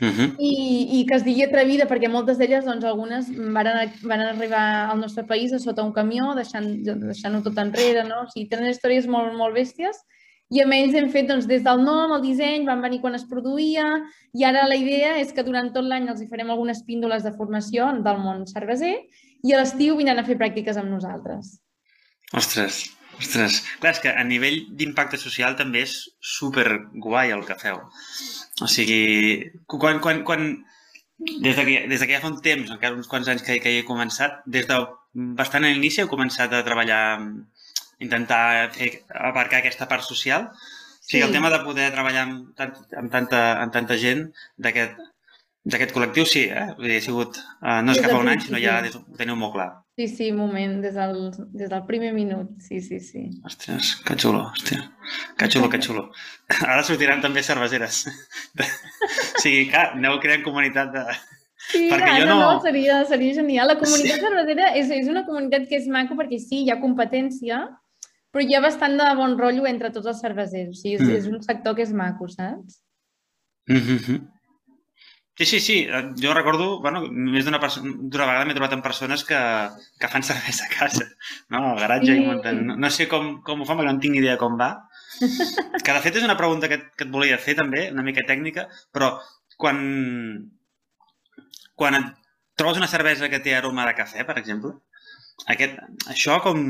Uh 0.00 0.08
-huh. 0.08 0.34
I, 0.38 1.00
i 1.00 1.06
que 1.06 1.14
es 1.16 1.24
digui 1.24 1.42
atrevida 1.42 1.88
perquè 1.88 2.08
moltes 2.08 2.38
d'elles, 2.38 2.64
doncs 2.64 2.84
algunes 2.84 3.26
van, 3.36 3.90
van 4.02 4.20
arribar 4.20 4.90
al 4.90 5.00
nostre 5.00 5.24
país 5.24 5.52
a 5.52 5.58
sota 5.58 5.82
un 5.82 5.92
camió 5.92 6.34
deixant-ho 6.34 6.94
deixant 6.94 7.42
tot 7.42 7.58
enrere, 7.58 8.04
no? 8.04 8.22
O 8.22 8.30
sigui, 8.30 8.48
tenen 8.48 8.70
històries 8.70 9.08
molt, 9.08 9.34
molt 9.34 9.54
bèsties 9.54 9.96
i 10.54 10.62
amb 10.64 10.72
ells 10.72 10.96
hem 10.96 11.08
fet 11.12 11.28
doncs, 11.28 11.46
des 11.48 11.64
del 11.64 11.82
nom, 11.84 12.12
el 12.16 12.24
disseny, 12.24 12.66
van 12.68 12.80
venir 12.84 13.02
quan 13.02 13.18
es 13.18 13.26
produïa 13.28 13.86
i 14.32 14.44
ara 14.48 14.66
la 14.68 14.78
idea 14.80 15.16
és 15.20 15.32
que 15.36 15.44
durant 15.44 15.72
tot 15.74 15.84
l'any 15.84 16.08
els 16.08 16.22
hi 16.22 16.28
farem 16.30 16.50
algunes 16.50 16.84
píndoles 16.88 17.24
de 17.26 17.34
formació 17.36 17.90
del 18.04 18.22
món 18.24 18.46
cerveser 18.48 18.94
i 19.44 19.52
a 19.52 19.60
l'estiu 19.60 19.98
vindran 19.98 20.22
a 20.22 20.26
fer 20.28 20.38
pràctiques 20.40 20.80
amb 20.80 20.90
nosaltres. 20.94 21.58
Ostres, 22.36 22.86
Ostres, 23.18 23.62
clar, 23.82 23.92
és 23.96 24.00
que 24.02 24.10
a 24.14 24.22
nivell 24.24 24.60
d'impacte 24.78 25.18
social 25.18 25.56
també 25.58 25.82
és 25.86 25.94
super 26.22 26.66
guai 27.02 27.32
el 27.34 27.42
que 27.48 27.56
feu. 27.58 27.80
O 28.62 28.68
sigui, 28.70 29.48
quan, 29.66 29.98
quan, 30.04 30.22
quan, 30.28 30.44
des 31.18 31.56
de, 31.56 31.64
que, 31.64 31.80
des 31.90 31.98
de 31.98 32.06
que 32.06 32.14
ja 32.14 32.22
fa 32.22 32.30
un 32.30 32.38
temps, 32.44 32.70
encara 32.70 32.94
uns 32.94 33.10
quants 33.10 33.30
anys 33.32 33.42
que, 33.46 33.58
que 33.62 33.72
hi 33.74 33.80
he 33.80 33.88
començat, 33.88 34.38
des 34.46 34.68
de 34.70 34.78
bastant 35.38 35.66
a 35.66 35.72
l'inici 35.72 36.04
heu 36.04 36.10
començat 36.10 36.54
a 36.54 36.62
treballar, 36.66 37.02
intentar 38.04 38.70
fer, 38.76 38.90
abarcar 39.10 39.62
aquesta 39.62 39.88
part 39.90 40.06
social. 40.06 40.50
O 40.52 41.08
sigui, 41.08 41.22
sí. 41.22 41.26
el 41.26 41.34
tema 41.34 41.50
de 41.50 41.62
poder 41.64 41.90
treballar 41.94 42.26
amb, 42.26 42.50
tant, 42.58 42.74
amb, 43.00 43.12
tanta, 43.12 43.44
amb 43.62 43.72
tanta 43.74 43.96
gent 44.00 44.26
d'aquest 44.60 44.98
d'aquest 45.68 45.92
col·lectiu, 45.92 46.24
sí, 46.28 46.46
eh? 46.48 46.70
Vull 46.78 46.88
dir, 46.88 46.98
ha 47.00 47.04
sigut... 47.04 47.38
Uh, 47.60 47.80
no 47.84 47.92
és 47.92 48.00
que 48.00 48.08
fa 48.08 48.20
un 48.22 48.30
any, 48.30 48.40
sinó 48.40 48.60
ja 48.62 48.78
ho 48.86 49.02
teniu 49.18 49.36
molt 49.36 49.54
clar. 49.56 49.68
Sí, 49.98 50.06
sí, 50.08 50.28
moment, 50.32 50.78
des 50.84 50.94
del, 50.94 51.16
des 51.58 51.70
del 51.72 51.82
primer 51.88 52.12
minut, 52.14 52.52
sí, 52.62 52.80
sí, 52.84 53.00
sí. 53.02 53.24
Ostres, 53.48 53.96
que 54.06 54.14
xulo, 54.20 54.44
hòstia. 54.52 54.84
Que 55.36 55.48
xulo, 55.50 55.68
que 55.72 55.80
xulo. 55.84 56.06
Ara 56.70 56.84
sortiran 56.86 57.24
també 57.24 57.42
cerveseres. 57.44 58.04
o 59.34 59.42
sigui, 59.42 59.66
clar, 59.72 59.90
aneu 59.98 60.20
creant 60.22 60.46
comunitat 60.46 60.94
de... 60.94 61.04
Sí, 61.68 61.88
perquè 61.90 62.14
jo 62.22 62.28
no... 62.30 62.38
no, 62.40 62.52
seria, 62.64 63.02
seria 63.10 63.34
genial. 63.40 63.68
La 63.68 63.76
comunitat 63.80 64.22
sí. 64.22 64.24
cervesera 64.24 64.70
és, 64.78 64.92
és 64.94 65.10
una 65.10 65.26
comunitat 65.26 65.66
que 65.68 65.82
és 65.82 65.90
maco 65.92 66.16
perquè 66.16 66.38
sí, 66.40 66.62
hi 66.62 66.72
ha 66.72 66.78
competència, 66.80 67.64
però 68.32 68.44
hi 68.44 68.56
ha 68.56 68.64
bastant 68.64 68.96
de 69.00 69.06
bon 69.18 69.36
rotllo 69.40 69.68
entre 69.70 69.92
tots 69.94 70.10
els 70.12 70.20
cervesers. 70.24 70.74
O 70.74 70.80
sigui, 70.80 70.96
és, 70.98 71.04
mm. 71.04 71.20
és 71.20 71.30
un 71.30 71.40
sector 71.44 71.76
que 71.76 71.86
és 71.86 71.94
maco, 71.96 72.28
saps? 72.28 72.82
Mm 73.68 73.84
-hmm. 73.84 74.26
Sí, 75.38 75.46
sí, 75.46 75.60
sí. 75.60 75.86
Eh, 75.88 76.10
jo 76.18 76.34
recordo, 76.34 76.80
bueno, 76.82 77.04
més 77.06 77.44
d'una 77.46 77.60
vegada 77.62 78.44
m'he 78.44 78.54
trobat 78.56 78.72
amb 78.74 78.82
persones 78.82 79.22
que, 79.22 79.38
que 80.00 80.08
fan 80.10 80.24
cervesa 80.26 80.64
a 80.66 80.72
casa, 80.72 81.04
no? 81.48 81.60
Al 81.70 81.78
garatge 81.78 82.10
sí. 82.10 82.16
i 82.18 82.24
munten. 82.26 82.66
No, 82.66 82.76
no 82.76 82.90
sé 82.90 83.06
com, 83.06 83.36
com 83.46 83.62
ho 83.62 83.68
fan, 83.68 83.78
perquè 83.78 83.92
no 83.92 84.02
tinc 84.02 84.16
ni 84.16 84.18
idea 84.18 84.36
com 84.36 84.58
va. 84.58 84.72
Que 85.84 85.94
de 85.94 86.00
fet 86.02 86.18
és 86.18 86.26
una 86.26 86.36
pregunta 86.36 86.68
que, 86.68 86.80
que 86.96 87.06
et 87.06 87.14
volia 87.14 87.38
fer 87.38 87.54
també, 87.54 87.84
una 87.94 88.02
mica 88.02 88.26
tècnica, 88.26 88.66
però 88.90 89.12
quan, 89.56 89.78
quan 91.78 92.00
et 92.00 92.10
trobes 92.58 92.82
una 92.82 92.90
cervesa 92.90 93.30
que 93.30 93.38
té 93.38 93.54
aroma 93.54 93.86
de 93.86 93.94
cafè, 93.94 94.26
per 94.26 94.40
exemple, 94.42 94.74
aquest, 95.46 95.78
això 96.10 96.38
com, 96.42 96.62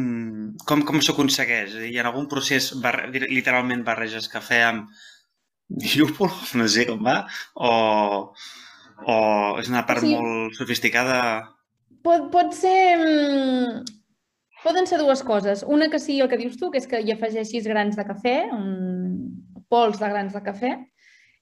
com, 0.69 0.85
com 0.87 1.01
s'aconsegueix? 1.05 1.79
Hi 1.89 1.99
ha 1.99 2.07
algun 2.11 2.29
procés, 2.31 2.73
barre, 2.83 3.09
literalment 3.25 3.85
barreges 3.87 4.29
cafè 4.33 4.63
amb 4.67 4.91
llúpol, 5.69 6.33
no 6.59 6.69
sé 6.69 6.87
com 6.89 7.01
va, 7.05 7.23
o, 7.55 7.71
o 9.05 9.17
és 9.61 9.71
una 9.73 9.85
part 9.89 10.05
sí. 10.05 10.15
molt 10.17 10.59
sofisticada? 10.59 11.21
Pot, 12.05 12.29
pot 12.35 12.55
ser... 12.57 12.77
Mm, 12.99 13.83
poden 14.63 14.89
ser 14.91 14.99
dues 15.01 15.23
coses. 15.25 15.65
Una 15.67 15.89
que 15.89 16.01
sí, 16.03 16.21
el 16.21 16.29
que 16.29 16.39
dius 16.41 16.59
tu, 16.61 16.71
que 16.73 16.81
és 16.81 16.89
que 16.91 17.01
hi 17.01 17.13
afegeixis 17.15 17.67
grans 17.69 17.97
de 17.97 18.05
cafè, 18.07 18.39
un 18.55 19.67
pols 19.69 20.01
de 20.01 20.09
grans 20.09 20.35
de 20.35 20.43
cafè, 20.45 20.73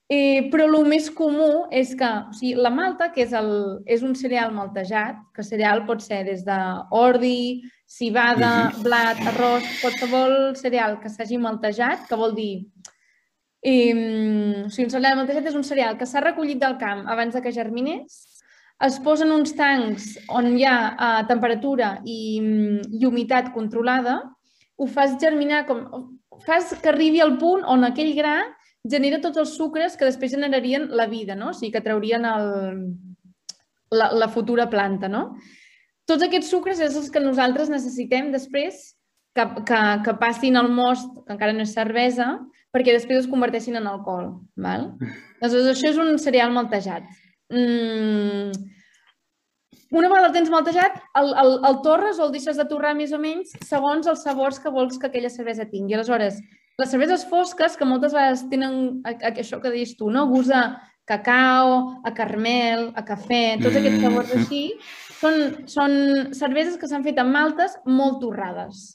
eh, 0.09 0.49
però 0.51 0.67
el 0.67 0.85
més 0.87 1.09
comú 1.11 1.67
és 1.71 1.93
que 1.95 2.07
o 2.07 2.33
sigui, 2.33 2.55
la 2.55 2.71
malta, 2.71 3.11
que 3.13 3.23
és, 3.23 3.33
el, 3.33 3.81
és 3.85 4.03
un 4.03 4.15
cereal 4.15 4.53
maltejat, 4.55 5.19
que 5.35 5.43
cereal 5.43 5.85
pot 5.85 6.01
ser 6.01 6.23
des 6.25 6.43
d'ordi, 6.47 7.63
cibada, 7.87 8.69
uh 8.69 8.71
-huh. 8.71 8.83
blat, 8.83 9.17
arròs, 9.31 9.63
qualsevol 9.81 10.55
cereal 10.55 10.99
que 10.99 11.09
s'hagi 11.09 11.37
maltejat, 11.37 12.07
que 12.07 12.15
vol 12.15 12.35
dir 12.35 12.67
i, 13.67 13.91
o 14.65 14.69
sigui, 14.69 14.85
un 14.85 14.93
cereal 14.93 15.17
maltejat 15.17 15.47
és 15.49 15.55
un 15.57 15.65
cereal 15.65 15.97
que 15.97 16.05
s'ha 16.05 16.23
recollit 16.23 16.59
del 16.61 16.77
camp 16.77 17.07
abans 17.09 17.33
de 17.35 17.41
que 17.41 17.51
germinés, 17.51 18.19
es 18.85 18.99
posen 19.01 19.33
uns 19.33 19.55
tancs 19.57 20.11
on 20.29 20.51
hi 20.55 20.65
ha 20.67 20.77
uh, 20.93 21.21
temperatura 21.29 21.97
i, 22.05 22.37
i 22.93 23.05
humitat 23.07 23.49
controlada, 23.55 24.19
ho 24.77 24.85
fas 24.85 25.17
germinar, 25.21 25.65
com, 25.65 25.81
fas 26.45 26.75
que 26.77 26.91
arribi 26.91 27.23
al 27.23 27.37
punt 27.41 27.65
on 27.65 27.87
aquell 27.87 28.13
gra 28.17 28.37
genera 28.91 29.21
tots 29.23 29.39
els 29.41 29.55
sucres 29.57 29.97
que 29.97 30.07
després 30.07 30.33
generarien 30.35 30.89
la 30.95 31.07
vida, 31.07 31.35
no? 31.35 31.51
o 31.51 31.55
sigui, 31.55 31.71
que 31.75 31.83
traurien 31.85 32.25
el, 32.25 32.51
la, 33.91 34.11
la 34.13 34.27
futura 34.29 34.69
planta. 34.69 35.09
No? 35.11 35.37
Tots 36.07 36.27
aquests 36.27 36.51
sucres 36.53 36.79
és 36.83 36.95
els 36.95 37.09
que 37.11 37.23
nosaltres 37.23 37.71
necessitem 37.73 38.31
després 38.31 38.97
que, 39.37 39.45
que, 39.67 39.81
que 40.05 40.15
passin 40.21 40.57
al 40.57 40.71
most, 40.73 41.11
que 41.25 41.35
encara 41.35 41.55
no 41.55 41.65
és 41.65 41.75
cervesa, 41.75 42.31
perquè 42.73 42.95
després 42.95 43.23
es 43.23 43.29
converteixin 43.31 43.77
en 43.79 43.89
alcohol. 43.89 44.33
Val? 44.57 44.91
Aleshores, 45.41 45.71
això 45.73 45.91
és 45.93 46.01
un 46.01 46.17
cereal 46.21 46.53
maltejat. 46.55 47.05
Mm. 47.53 48.51
Una 49.95 50.09
vegada 50.11 50.27
el 50.27 50.33
tens 50.35 50.49
maltejat, 50.51 50.97
el, 51.15 51.29
el, 51.43 51.53
el 51.69 51.77
torres 51.83 52.17
o 52.19 52.25
el 52.25 52.33
deixes 52.33 52.57
de 52.59 52.65
torrar 52.67 52.91
més 52.97 53.13
o 53.15 53.19
menys 53.21 53.53
segons 53.63 54.09
els 54.11 54.23
sabors 54.25 54.59
que 54.59 54.71
vols 54.73 54.97
que 54.99 55.07
aquella 55.07 55.31
cervesa 55.31 55.67
tingui. 55.69 55.95
Aleshores, 55.95 56.41
les 56.77 56.91
cerveses 56.93 57.25
fosques, 57.29 57.77
que 57.77 57.87
moltes 57.89 58.13
vegades 58.13 58.45
tenen 58.51 59.01
això 59.05 59.61
que 59.61 59.71
deies 59.73 59.95
tu, 59.97 60.11
no? 60.13 60.27
gust 60.29 60.53
a 60.53 60.63
cacau, 61.07 61.73
a 62.05 62.11
carmel, 62.13 62.91
a 62.99 63.03
cafè, 63.07 63.57
tots 63.63 63.79
aquests 63.79 64.03
sabors 64.03 64.33
mm. 64.33 64.43
així, 64.43 64.61
són, 65.17 65.37
són 65.71 65.97
cerveses 66.37 66.77
que 66.77 66.89
s'han 66.89 67.05
fet 67.07 67.19
amb 67.23 67.33
maltes 67.33 67.77
molt 67.87 68.19
torrades. 68.21 68.85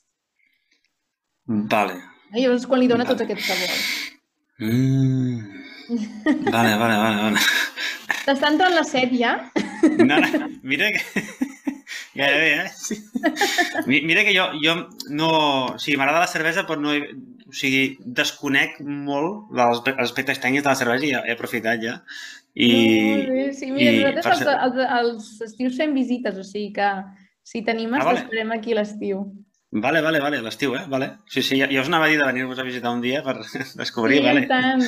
Vale, 1.48 1.98
i 2.36 2.44
llavors 2.44 2.68
quan 2.68 2.80
li 2.82 2.90
dona 2.90 3.06
vale. 3.06 3.16
tots 3.16 3.26
aquests 3.26 3.48
sabors. 3.50 3.82
Mm. 4.62 5.62
Vale, 6.52 6.76
vale, 6.78 6.96
vale, 6.96 7.16
vale. 7.26 7.40
T'està 8.22 8.52
entrant 8.52 8.76
la 8.76 8.84
set 8.86 9.10
ja? 9.18 9.34
No, 9.98 10.20
no, 10.22 10.52
mira 10.62 10.92
que... 10.94 11.24
Gairebé, 12.14 12.66
eh? 12.66 12.70
Mira 13.86 14.24
que 14.24 14.34
jo, 14.36 14.50
jo 14.60 14.76
no... 15.10 15.30
O 15.74 15.78
sigui, 15.78 15.96
m'agrada 16.00 16.26
la 16.26 16.30
cervesa, 16.30 16.66
però 16.68 16.80
no... 16.80 16.92
He... 16.92 17.14
O 17.52 17.56
sigui, 17.56 17.98
desconec 18.04 18.78
molt 18.80 19.50
dels 19.52 19.82
aspectes 20.00 20.40
tècnics 20.40 20.64
de 20.64 20.70
la 20.70 20.78
cervesa 20.78 21.04
i 21.04 21.10
ja 21.12 21.20
he 21.26 21.34
aprofitat 21.36 21.82
ja. 21.84 21.98
I, 22.52 22.70
sí, 23.56 23.68
mira, 23.72 23.90
i 23.92 23.98
nosaltres 24.00 24.40
els, 24.40 24.48
els, 24.54 24.78
els 24.98 25.26
estius 25.48 25.76
fem 25.76 25.92
visites, 25.96 26.38
o 26.40 26.44
sigui 26.48 26.70
que 26.76 26.88
si 27.44 27.60
t'animes 27.64 28.00
ah, 28.00 28.06
vale. 28.08 28.22
t'esperem 28.22 28.54
aquí 28.56 28.76
l'estiu. 28.76 29.24
Vale, 29.72 30.02
vale, 30.04 30.20
vale, 30.20 30.40
l'estiu, 30.44 30.74
eh? 30.76 30.82
Vale. 30.88 31.08
Sí, 31.32 31.40
sí, 31.40 31.56
ja, 31.56 31.68
ja 31.72 31.80
us 31.80 31.88
anava 31.88 32.04
a 32.04 32.12
dir 32.12 32.18
de 32.20 32.26
venir-vos 32.28 32.58
a 32.60 32.66
visitar 32.66 32.92
un 32.92 33.00
dia 33.00 33.22
per 33.24 33.38
descobrir, 33.80 34.20
sí, 34.20 34.26
vale. 34.26 34.42
tant. 34.48 34.84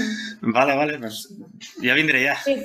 Vale, 0.57 0.77
vale, 0.77 0.99
doncs 1.01 1.23
ja 1.81 1.97
vindré 1.97 2.27
ja. 2.27 2.37
Sí. 2.45 2.57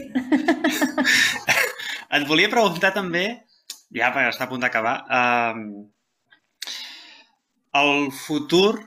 Et 2.15 2.25
volia 2.27 2.51
preguntar 2.51 2.91
també, 2.95 3.25
ja 3.95 4.11
per 4.13 4.27
estar 4.29 4.47
a 4.47 4.51
punt 4.51 4.61
d'acabar, 4.63 4.95
eh, 5.19 5.55
el 7.79 8.11
futur 8.11 8.79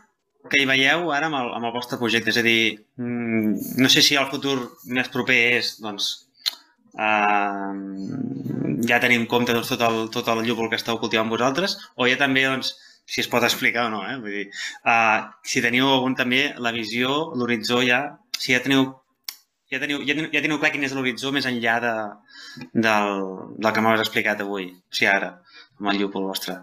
que 0.51 0.59
hi 0.59 0.67
veieu 0.67 1.11
ara 1.15 1.29
amb 1.31 1.39
el, 1.39 1.51
amb 1.57 1.69
el 1.69 1.75
vostre 1.75 1.99
projecte. 2.01 2.33
És 2.33 2.39
a 2.41 2.47
dir, 2.47 2.85
mm, 2.99 3.79
no 3.83 3.89
sé 3.93 4.03
si 4.03 4.19
el 4.19 4.31
futur 4.31 4.57
més 4.87 5.11
proper 5.13 5.39
és, 5.59 5.77
doncs, 5.83 6.09
eh, 6.99 7.73
ja 8.91 9.01
tenim 9.03 9.23
en 9.23 9.29
compte 9.31 9.55
doncs, 9.55 9.71
tot, 9.75 9.85
el, 9.89 10.09
tot 10.15 10.29
el 10.35 10.43
llúpol 10.47 10.71
que 10.71 10.81
esteu 10.81 10.99
cultivant 10.99 11.31
vosaltres, 11.31 11.79
o 11.97 12.09
ja 12.11 12.19
també, 12.19 12.45
doncs, 12.49 12.75
si 13.07 13.21
es 13.21 13.29
pot 13.29 13.45
explicar 13.45 13.87
o 13.87 13.93
no, 13.93 14.03
eh? 14.09 14.17
Vull 14.23 14.35
dir, 14.39 14.45
uh, 14.87 15.27
si 15.45 15.63
teniu 15.65 15.89
algun 15.91 16.15
també 16.19 16.43
la 16.63 16.73
visió, 16.75 17.33
l'horitzó 17.37 17.83
ja, 17.85 18.03
si 18.39 18.55
ja 18.55 18.63
teniu 18.63 18.87
ja 19.73 19.81
teniu, 19.81 20.03
ja, 20.05 20.17
ja 20.21 20.43
teniu 20.45 20.61
clar 20.61 20.71
quin 20.75 20.85
és 20.87 20.93
l'horitzó 20.97 21.33
més 21.33 21.49
enllà 21.49 21.79
de, 21.83 21.93
del, 22.75 23.13
del 23.57 23.73
que 23.73 23.85
m'has 23.85 24.05
explicat 24.05 24.43
avui, 24.45 24.69
o 24.77 24.97
sigui, 24.97 25.11
ara, 25.11 25.35
amb 25.81 25.93
el 25.93 26.03
llúpol 26.03 26.29
vostre. 26.29 26.59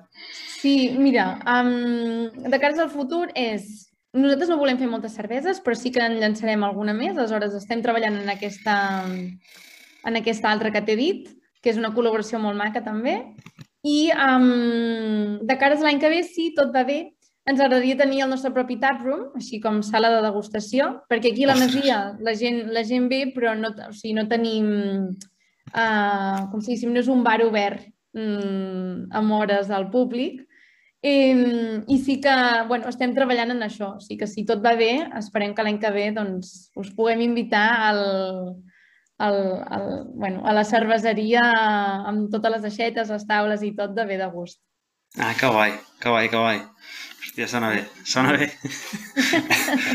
Sí, 0.59 0.91
mira, 0.99 1.31
um, 1.57 2.29
de 2.45 2.59
cara 2.59 2.83
al 2.85 2.91
futur 2.93 3.27
és... 3.35 3.87
Nosaltres 4.09 4.49
no 4.49 4.57
volem 4.57 4.79
fer 4.79 4.87
moltes 4.89 5.13
cerveses, 5.13 5.59
però 5.61 5.75
sí 5.77 5.91
que 5.93 6.01
en 6.01 6.15
llançarem 6.17 6.63
alguna 6.65 6.95
més. 6.97 7.13
Aleshores, 7.13 7.53
estem 7.53 7.83
treballant 7.85 8.15
en 8.17 8.31
aquesta, 8.33 8.77
en 9.05 10.17
aquesta 10.17 10.49
altra 10.49 10.71
que 10.73 10.81
t'he 10.81 10.95
dit, 10.97 11.27
que 11.61 11.69
és 11.69 11.77
una 11.77 11.91
col·laboració 11.93 12.39
molt 12.41 12.57
maca 12.57 12.81
també. 12.81 13.19
I 13.85 14.09
um, 14.17 15.37
de 15.45 15.57
cares 15.61 15.85
l'any 15.85 16.01
que 16.01 16.09
ve, 16.09 16.23
sí, 16.25 16.49
tot 16.57 16.73
va 16.73 16.81
bé, 16.87 17.03
ens 17.49 17.59
agradaria 17.59 17.97
tenir 17.97 18.21
el 18.23 18.29
nostre 18.29 18.51
propi 18.53 18.77
taproom, 18.81 19.29
així 19.39 19.59
com 19.63 19.81
sala 19.85 20.11
de 20.13 20.21
degustació, 20.25 20.89
perquè 21.09 21.31
aquí 21.33 21.45
a 21.45 21.51
la 21.51 21.57
Masia 21.57 21.99
la 22.25 22.35
gent, 22.37 22.67
la 22.75 22.83
gent 22.85 23.07
ve, 23.11 23.23
però 23.35 23.55
no, 23.57 23.71
o 23.87 23.93
sigui, 23.95 24.13
no 24.17 24.27
tenim, 24.29 24.67
uh, 25.73 26.43
com 26.51 26.61
si 26.61 26.75
diguéssim, 26.75 26.93
no 26.93 27.01
és 27.01 27.09
un 27.09 27.23
bar 27.25 27.39
obert 27.45 27.87
um, 28.13 29.07
amb 29.09 29.35
hores 29.39 29.73
al 29.73 29.89
públic. 29.93 30.45
I, 31.01 31.15
I 31.87 31.97
sí 32.03 32.17
que 32.19 32.31
bueno, 32.67 32.89
estem 32.91 33.13
treballant 33.15 33.53
en 33.55 33.63
això. 33.63 33.93
O 33.95 34.03
sigui 34.03 34.19
que 34.19 34.27
si 34.27 34.43
tot 34.45 34.61
va 34.63 34.75
bé, 34.75 34.91
esperem 35.17 35.55
que 35.55 35.63
l'any 35.63 35.79
que 35.79 35.93
ve 35.95 36.09
doncs, 36.15 36.71
us 36.77 36.89
puguem 36.97 37.23
invitar 37.23 37.67
al, 37.87 38.01
el, 39.19 39.37
el, 39.79 39.87
bueno, 40.13 40.43
a 40.45 40.53
la 40.53 40.65
cerveseria 40.67 41.43
amb 42.09 42.27
totes 42.33 42.57
les 42.57 42.67
aixetes, 42.71 43.13
les 43.15 43.27
taules 43.29 43.63
i 43.63 43.71
tot 43.77 43.95
de 43.95 44.05
bé 44.09 44.19
de 44.19 44.27
gust. 44.33 44.59
Ah, 45.17 45.33
que 45.33 45.47
guai, 45.49 45.73
que 46.03 46.11
guai, 46.11 46.27
que 46.29 46.37
guai. 46.37 46.59
Hòstia, 47.29 47.45
sona 47.45 47.67
bé, 47.69 47.81
sona 48.09 48.31
bé. 48.33 48.47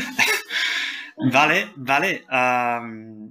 vale, 1.35 1.57
vale. 1.75 2.11
Uh, 2.31 2.85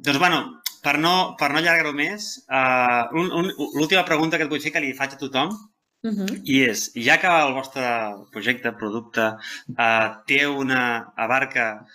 doncs, 0.05 0.19
bueno, 0.21 0.41
per 0.85 0.99
no, 1.01 1.13
per 1.41 1.49
no 1.55 1.63
allargar-ho 1.63 1.95
més, 1.97 2.27
uh, 2.53 3.09
un, 3.17 3.31
un, 3.33 3.49
l'última 3.79 4.03
pregunta 4.05 4.37
que 4.37 4.45
et 4.45 4.53
vull 4.53 4.61
fer, 4.61 4.75
que 4.75 4.83
li 4.85 4.93
faig 4.99 5.17
a 5.17 5.21
tothom, 5.23 5.55
Uh 6.05 6.11
-huh. 6.13 6.33
I 6.45 6.57
és, 6.69 6.81
ja 7.01 7.15
que 7.17 7.27
el 7.27 7.55
vostre 7.57 7.83
projecte, 8.31 8.73
producte, 8.73 9.25
eh, 9.85 10.09
té 10.27 10.47
una, 10.47 10.81
abarca 11.17 11.87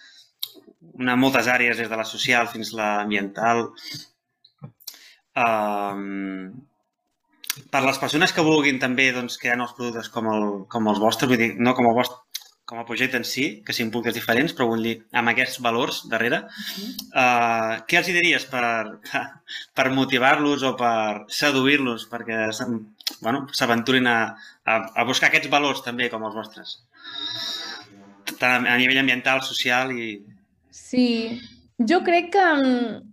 una, 0.94 1.16
moltes 1.16 1.46
àrees, 1.46 1.78
des 1.78 1.90
de 1.90 1.96
la 1.96 2.04
social 2.04 2.48
fins 2.48 2.72
la 2.74 3.02
ambiental, 3.02 3.70
eh, 5.36 5.94
per 7.72 7.84
les 7.86 8.00
persones 8.02 8.34
que 8.36 8.46
vulguin 8.46 8.80
també 8.82 9.10
doncs, 9.16 9.38
crear 9.42 9.58
nous 9.60 9.76
productes 9.78 10.10
com, 10.14 10.30
el, 10.34 10.48
com 10.72 10.90
els 10.92 11.02
vostres, 11.02 11.30
vull 11.32 11.42
dir, 11.42 11.54
no 11.60 11.76
com 11.78 11.90
el 11.90 11.98
vostre, 11.98 12.22
com 12.70 12.78
a 12.78 12.86
projecte 12.86 13.18
en 13.18 13.26
si, 13.26 13.46
que 13.66 13.74
siguin 13.74 13.90
productes 13.90 14.20
diferents, 14.20 14.54
però 14.54 14.68
vull 14.70 14.84
dir, 14.86 14.96
amb 15.18 15.32
aquests 15.32 15.58
valors 15.66 16.04
darrere, 16.12 16.44
uh, 16.46 17.80
què 17.90 17.98
els 17.98 18.12
hi 18.12 18.14
diries 18.14 18.46
per, 18.52 18.62
per, 19.08 19.24
per 19.80 19.88
motivar-los 19.96 20.66
o 20.70 20.76
per 20.78 21.26
seduir-los 21.34 22.06
perquè 22.12 22.44
bueno, 23.26 23.48
s'aventurin 23.58 24.06
a, 24.12 24.20
a, 24.70 24.78
a 25.02 25.08
buscar 25.10 25.32
aquests 25.32 25.50
valors 25.50 25.82
també 25.86 26.12
com 26.14 26.28
els 26.30 26.38
vostres? 26.38 26.76
Tant 28.38 28.70
a 28.70 28.78
nivell 28.78 29.02
ambiental, 29.02 29.42
social 29.42 29.90
i... 29.98 30.12
Sí, 30.70 31.08
jo 31.90 32.04
crec 32.06 32.30
que 32.38 32.46
mm, 32.54 33.09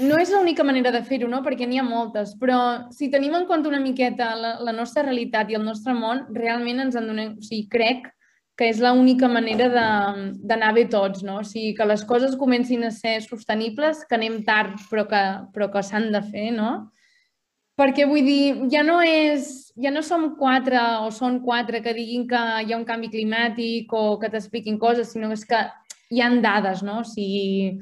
no 0.00 0.16
és 0.20 0.30
l'única 0.32 0.64
manera 0.64 0.90
de 0.94 1.02
fer-ho, 1.04 1.28
no? 1.28 1.42
perquè 1.44 1.66
n'hi 1.68 1.78
ha 1.80 1.84
moltes, 1.84 2.34
però 2.40 2.88
si 2.94 3.10
tenim 3.12 3.34
en 3.36 3.46
compte 3.46 3.68
una 3.68 3.80
miqueta 3.82 4.32
la, 4.38 4.54
la 4.64 4.72
nostra 4.72 5.04
realitat 5.04 5.50
i 5.50 5.58
el 5.58 5.64
nostre 5.66 5.94
món, 5.94 6.26
realment 6.36 6.86
ens 6.86 6.96
en 6.98 7.08
donem... 7.10 7.34
O 7.38 7.44
sigui, 7.44 7.66
crec 7.72 8.08
que 8.58 8.68
és 8.68 8.80
l'única 8.84 9.28
manera 9.32 9.68
d'anar 9.72 10.72
bé 10.76 10.86
tots, 10.92 11.22
no? 11.24 11.40
O 11.40 11.44
sigui, 11.46 11.72
que 11.76 11.86
les 11.88 12.04
coses 12.08 12.36
comencin 12.38 12.84
a 12.84 12.92
ser 12.94 13.20
sostenibles, 13.24 14.04
que 14.08 14.18
anem 14.18 14.42
tard 14.46 14.76
però 14.90 15.06
que, 15.08 15.22
però 15.54 15.70
que 15.72 15.84
s'han 15.84 16.10
de 16.14 16.22
fer, 16.28 16.50
no? 16.56 16.72
Perquè 17.80 18.04
vull 18.06 18.24
dir, 18.26 18.68
ja 18.70 18.82
no 18.84 18.98
és, 19.00 19.72
ja 19.80 19.90
no 19.90 20.02
som 20.04 20.34
quatre 20.36 20.78
o 21.02 21.08
són 21.10 21.40
quatre 21.44 21.80
que 21.82 21.94
diguin 21.96 22.26
que 22.28 22.42
hi 22.62 22.74
ha 22.74 22.78
un 22.78 22.84
canvi 22.88 23.08
climàtic 23.14 23.92
o 23.96 24.18
que 24.20 24.28
t'expliquin 24.30 24.76
coses, 24.78 25.14
sinó 25.14 25.32
és 25.32 25.46
que 25.48 25.64
hi 26.12 26.20
han 26.20 26.42
dades, 26.44 26.84
no? 26.84 27.00
O 27.00 27.08
sigui, 27.08 27.80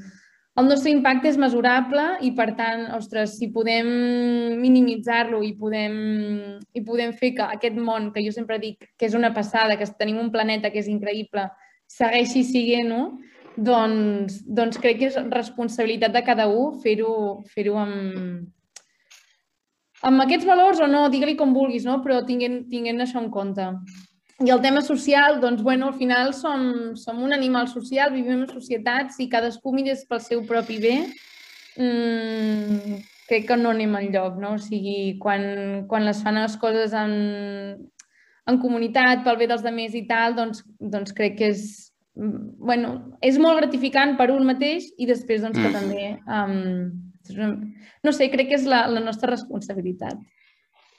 el 0.59 0.67
nostre 0.67 0.91
impacte 0.91 1.31
és 1.31 1.39
mesurable 1.39 2.05
i, 2.27 2.33
per 2.37 2.51
tant, 2.59 2.89
ostres, 2.97 3.37
si 3.39 3.49
podem 3.55 3.87
minimitzar-lo 4.61 5.41
i 5.47 5.53
podem, 5.57 5.97
i 6.75 6.83
podem 6.85 7.15
fer 7.17 7.33
que 7.39 7.47
aquest 7.47 7.79
món, 7.79 8.11
que 8.13 8.25
jo 8.25 8.35
sempre 8.35 8.59
dic 8.59 8.91
que 8.99 9.07
és 9.07 9.15
una 9.15 9.33
passada, 9.37 9.79
que 9.79 9.89
tenim 9.99 10.19
un 10.19 10.33
planeta 10.35 10.73
que 10.75 10.83
és 10.83 10.91
increïble, 10.91 11.47
segueixi 11.91 12.43
siguent-ho, 12.47 13.05
doncs, 13.57 14.41
doncs 14.47 14.79
crec 14.83 14.99
que 15.01 15.11
és 15.11 15.19
responsabilitat 15.31 16.13
de 16.15 16.25
cada 16.27 16.49
un 16.49 16.79
fer-ho 16.83 17.15
fer, 17.55 17.69
-ho, 17.69 17.79
amb, 17.79 18.47
amb 20.03 20.23
aquests 20.27 20.47
valors 20.47 20.81
o 20.81 20.87
no, 20.87 21.09
digue-li 21.09 21.37
com 21.37 21.55
vulguis, 21.55 21.85
no? 21.85 22.01
però 22.03 22.25
tinguent, 22.27 22.65
tinguent 22.71 23.01
això 23.01 23.23
en 23.23 23.31
compte. 23.31 23.67
I 24.41 24.49
el 24.49 24.63
tema 24.63 24.81
social, 24.81 25.39
doncs, 25.41 25.63
bueno, 25.63 25.89
al 25.89 25.95
final 25.95 26.33
som, 26.33 26.97
som 26.97 27.23
un 27.23 27.35
animal 27.37 27.69
social, 27.69 28.15
vivim 28.15 28.41
en 28.41 28.49
societats 28.49 29.19
i 29.21 29.29
cadascú 29.29 29.75
mires 29.77 30.07
pel 30.09 30.23
seu 30.25 30.41
propi 30.49 30.79
bé. 30.81 30.95
Mm, 31.77 33.03
crec 33.29 33.45
que 33.51 33.59
no 33.61 33.75
anem 33.75 33.99
enlloc, 34.01 34.39
no? 34.41 34.55
O 34.57 34.63
sigui, 34.63 35.19
quan, 35.21 35.85
quan 35.93 36.09
les 36.09 36.23
fan 36.25 36.41
les 36.41 36.57
coses 36.57 36.97
en, 36.97 37.13
en 38.49 38.61
comunitat, 38.65 39.21
pel 39.29 39.37
bé 39.43 39.51
dels 39.51 39.67
demés 39.67 39.93
i 39.95 40.07
tal, 40.09 40.35
doncs, 40.39 40.65
doncs 40.81 41.13
crec 41.13 41.37
que 41.37 41.53
és, 41.53 41.93
bueno, 42.17 42.97
és 43.21 43.37
molt 43.37 43.61
gratificant 43.61 44.17
per 44.17 44.31
un 44.33 44.49
mateix 44.49 44.89
i 44.97 45.07
després 45.11 45.45
doncs, 45.45 45.61
que 45.61 45.69
Mm. 45.69 45.77
també, 45.77 46.17
um, 46.27 47.61
no 48.03 48.13
sé, 48.17 48.33
crec 48.33 48.49
que 48.49 48.57
és 48.57 48.65
la, 48.65 48.87
la 48.89 49.05
nostra 49.05 49.29
responsabilitat. 49.31 50.17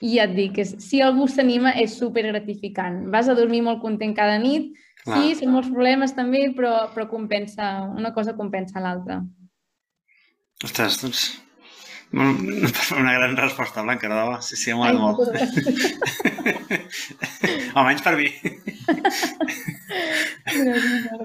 I 0.02 0.16
ja 0.16 0.24
et 0.26 0.34
dic, 0.34 0.58
si 0.82 1.02
algú 1.04 1.28
s'anima 1.30 1.76
és 1.78 1.94
super 1.98 2.24
gratificant. 2.26 3.04
Vas 3.14 3.28
a 3.30 3.36
dormir 3.38 3.62
molt 3.62 3.80
content 3.84 4.14
cada 4.16 4.38
nit, 4.42 4.72
Clar. 5.04 5.18
sí, 5.18 5.36
són 5.38 5.52
molts 5.54 5.70
problemes 5.70 6.14
també, 6.16 6.48
però, 6.56 6.72
però 6.94 7.06
compensa, 7.10 7.64
una 7.94 8.10
cosa 8.16 8.34
compensa 8.38 8.82
l'altra. 8.82 9.22
Ostres, 10.62 11.00
doncs... 11.02 11.20
Una 12.12 13.14
gran 13.14 13.38
resposta, 13.38 13.80
Blanca, 13.80 14.08
de 14.08 14.14
debò. 14.14 14.40
Sí, 14.44 14.56
sí, 14.60 14.70
Ai, 14.76 14.92
molt. 14.92 15.18
Almenys 17.80 18.02
per 18.04 18.16
mi. 18.18 18.28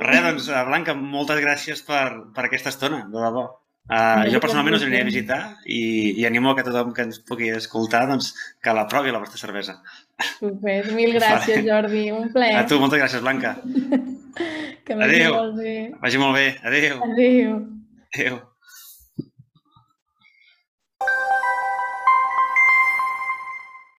Res, 0.08 0.22
doncs, 0.24 0.48
Blanca, 0.70 0.96
moltes 0.96 1.44
gràcies 1.44 1.84
per, 1.84 2.32
per 2.32 2.48
aquesta 2.48 2.72
estona, 2.72 3.04
de 3.12 3.20
debò. 3.20 3.67
Uh, 3.88 4.26
jo 4.28 4.42
personalment 4.44 4.76
us 4.76 4.84
aniré 4.84 5.00
a 5.00 5.08
visitar 5.08 5.38
i, 5.64 6.12
i 6.20 6.26
animo 6.28 6.52
que 6.58 6.66
tothom 6.68 6.90
que 6.96 7.06
ens 7.08 7.22
pugui 7.24 7.54
escoltar 7.56 8.02
doncs, 8.10 8.34
que 8.60 8.74
la 8.76 8.84
provi 8.92 9.14
la 9.16 9.22
vostra 9.24 9.40
cervesa. 9.40 9.78
Super, 10.34 10.82
mil 10.98 11.14
gràcies, 11.16 11.62
Vale. 11.62 11.64
Jordi. 11.70 12.04
Un 12.12 12.28
plaer. 12.34 12.58
A 12.60 12.66
tu, 12.68 12.82
moltes 12.84 13.00
gràcies, 13.00 13.24
Blanca. 13.24 13.56
Que 14.88 14.96
vagi 14.96 15.18
Adéu. 15.18 15.34
molt 15.36 15.56
bé. 15.60 15.72
Vagi 16.00 16.20
molt 16.22 16.36
bé. 16.38 16.46
Adéu. 16.64 17.02
Adéu. 17.04 17.56
Adéu. 18.16 18.38